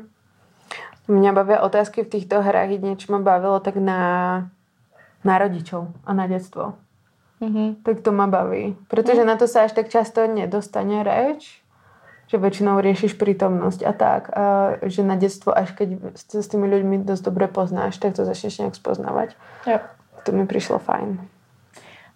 Mňa 1.09 1.33
bavia 1.33 1.65
otázky 1.65 2.05
v 2.05 2.13
týchto 2.13 2.37
hrách, 2.45 2.69
jedine 2.69 2.93
čo 2.93 3.09
bavilo, 3.17 3.57
tak 3.59 3.81
na, 3.81 4.45
na 5.25 5.35
rodičov 5.41 5.89
a 6.05 6.13
na 6.13 6.29
detstvo. 6.29 6.77
Mhm. 7.41 7.81
Tak 7.81 8.05
to 8.05 8.11
ma 8.13 8.27
baví. 8.27 8.77
Pretože 8.87 9.25
na 9.25 9.33
to 9.35 9.49
sa 9.49 9.65
až 9.65 9.73
tak 9.73 9.89
často 9.89 10.27
nedostane 10.29 11.01
reč, 11.01 11.65
že 12.29 12.37
väčšinou 12.37 12.77
riešiš 12.77 13.17
prítomnosť 13.17 13.81
a 13.89 13.93
tak. 13.93 14.21
A 14.37 14.43
že 14.85 15.01
na 15.01 15.17
detstvo, 15.17 15.49
až 15.49 15.73
keď 15.73 16.13
sa 16.13 16.45
s 16.45 16.47
tými 16.47 16.69
ľuďmi 16.69 17.01
dosť 17.01 17.23
dobre 17.25 17.49
poznáš, 17.49 17.97
tak 17.97 18.13
to 18.13 18.21
začneš 18.21 18.61
nejak 18.61 18.77
spoznávať. 18.77 19.33
Jo. 19.65 19.81
To 20.23 20.29
mi 20.31 20.45
prišlo 20.45 20.77
fajn. 20.77 21.17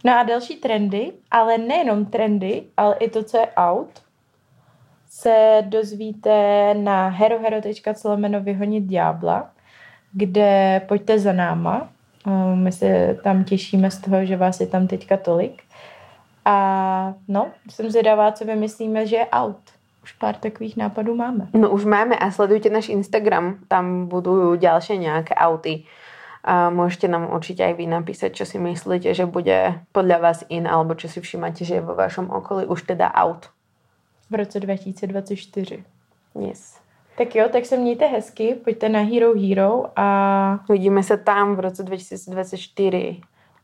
No 0.06 0.12
a 0.14 0.24
další 0.24 0.56
trendy, 0.62 1.14
ale 1.32 1.58
nejenom 1.58 2.06
trendy, 2.06 2.64
ale 2.78 2.96
i 2.96 3.10
to, 3.10 3.24
co 3.24 3.38
je 3.38 3.48
out, 3.58 4.04
se 5.10 5.64
dozvíte 5.66 6.74
na 6.74 7.08
herohero.co 7.08 8.18
vyhonit 8.40 8.84
ďábla, 8.84 9.50
kde 10.14 10.82
pojďte 10.88 11.20
za 11.20 11.34
náma. 11.34 11.90
Eh, 12.28 12.56
My 12.56 12.72
se 12.72 13.18
tam 13.24 13.44
těšíme 13.44 13.92
z 13.92 13.98
toho, 13.98 14.26
že 14.26 14.38
vás 14.38 14.60
je 14.60 14.68
tam 14.68 14.88
teďka 14.88 15.18
tolik. 15.18 15.64
A 16.46 17.14
no, 17.28 17.52
jsem 17.70 17.90
zvědavá, 17.90 18.32
co 18.32 18.46
vymyslíme, 18.46 19.08
že 19.08 19.16
je 19.16 19.26
out. 19.26 19.83
Už 20.04 20.12
pár 20.12 20.36
takových 20.36 20.78
nápadů 20.78 21.16
máme. 21.16 21.48
No 21.54 21.70
už 21.70 21.86
máme 21.86 22.16
a 22.20 22.32
sledujte 22.32 22.70
náš 22.70 22.90
Instagram, 22.90 23.64
tam 23.68 24.08
budú 24.12 24.56
ďalšie 24.60 25.00
nejaké 25.00 25.32
auty. 25.32 25.88
A 26.44 26.68
môžete 26.68 27.08
nám 27.08 27.32
určite 27.32 27.64
aj 27.64 27.74
vy 27.80 27.88
napísať, 27.88 28.36
čo 28.36 28.44
si 28.44 28.60
myslíte, 28.60 29.16
že 29.16 29.24
bude 29.24 29.80
podľa 29.96 30.18
vás 30.20 30.44
in, 30.52 30.68
alebo 30.68 30.92
čo 30.92 31.08
si 31.08 31.24
všimáte, 31.24 31.64
že 31.64 31.80
je 31.80 31.88
vo 31.88 31.96
vašom 31.96 32.28
okolí 32.28 32.68
už 32.68 32.84
teda 32.84 33.08
out. 33.16 33.48
V 34.28 34.36
roce 34.36 34.60
2024. 34.60 35.88
Yes. 36.36 36.84
Tak 37.18 37.36
jo, 37.36 37.50
tak 37.52 37.66
se 37.66 37.78
mějte 37.78 38.06
hezky, 38.06 38.56
pojďte 38.64 38.90
na 38.90 39.00
Hero 39.00 39.34
Hero 39.40 39.86
a 39.96 40.08
Uvidíme 40.70 41.04
sa 41.04 41.18
tam 41.18 41.56
v 41.56 41.60
roce 41.60 41.84
2024. 41.84 43.22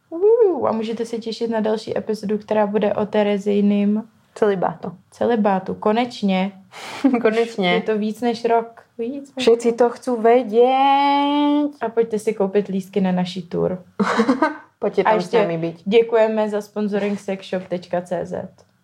Uh, 0.10 0.68
a 0.68 0.72
můžete 0.72 1.06
se 1.06 1.18
těšit 1.18 1.52
na 1.52 1.60
další 1.60 1.98
epizodu, 1.98 2.38
která 2.38 2.68
bude 2.68 2.94
o 2.94 3.06
Terezijným 3.06 4.04
Celibátu. 4.40 4.92
celibátu. 5.12 5.74
Konečně. 5.76 6.52
Je 7.14 7.20
Konečne. 7.20 7.82
to 7.82 7.98
víc 7.98 8.22
než 8.22 8.46
rok. 8.46 8.84
Víc 8.98 9.36
než... 9.36 9.44
Všetci 9.44 9.72
to 9.74 9.90
chcú 9.90 10.16
vedieť. 10.16 11.76
A 11.82 11.90
pojďte 11.92 12.20
si 12.20 12.32
koupit 12.34 12.68
lístky 12.68 13.02
na 13.02 13.12
naší 13.12 13.42
tour. 13.52 13.84
Poďte 14.80 15.04
A 15.04 15.12
tam 15.12 15.22
s 15.22 15.32
nami 15.32 15.58
byť. 15.58 15.78
děkujeme 15.86 16.50
za 16.50 16.62
sponsoring 16.62 17.20
sexshop.cz. 17.20 18.34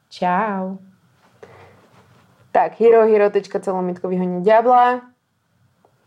Čau. 0.09 0.77
Tak, 2.51 2.79
herohero.co 2.79 4.07
vyhoniť 4.07 4.43
diabla. 4.43 5.01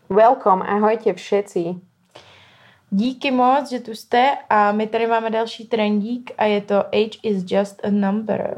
Welcome, 0.09 0.61
ahojte 0.65 1.13
všetci. 1.13 1.75
Díky 2.91 3.31
moc, 3.31 3.69
že 3.69 3.79
tu 3.79 3.95
jste 3.95 4.37
a 4.49 4.71
my 4.71 4.87
tady 4.87 5.07
máme 5.07 5.29
další 5.29 5.67
trendík 5.67 6.31
a 6.37 6.45
je 6.45 6.61
to 6.61 6.75
Age 6.85 7.17
is 7.23 7.43
just 7.51 7.85
a 7.85 7.89
number. 7.89 8.57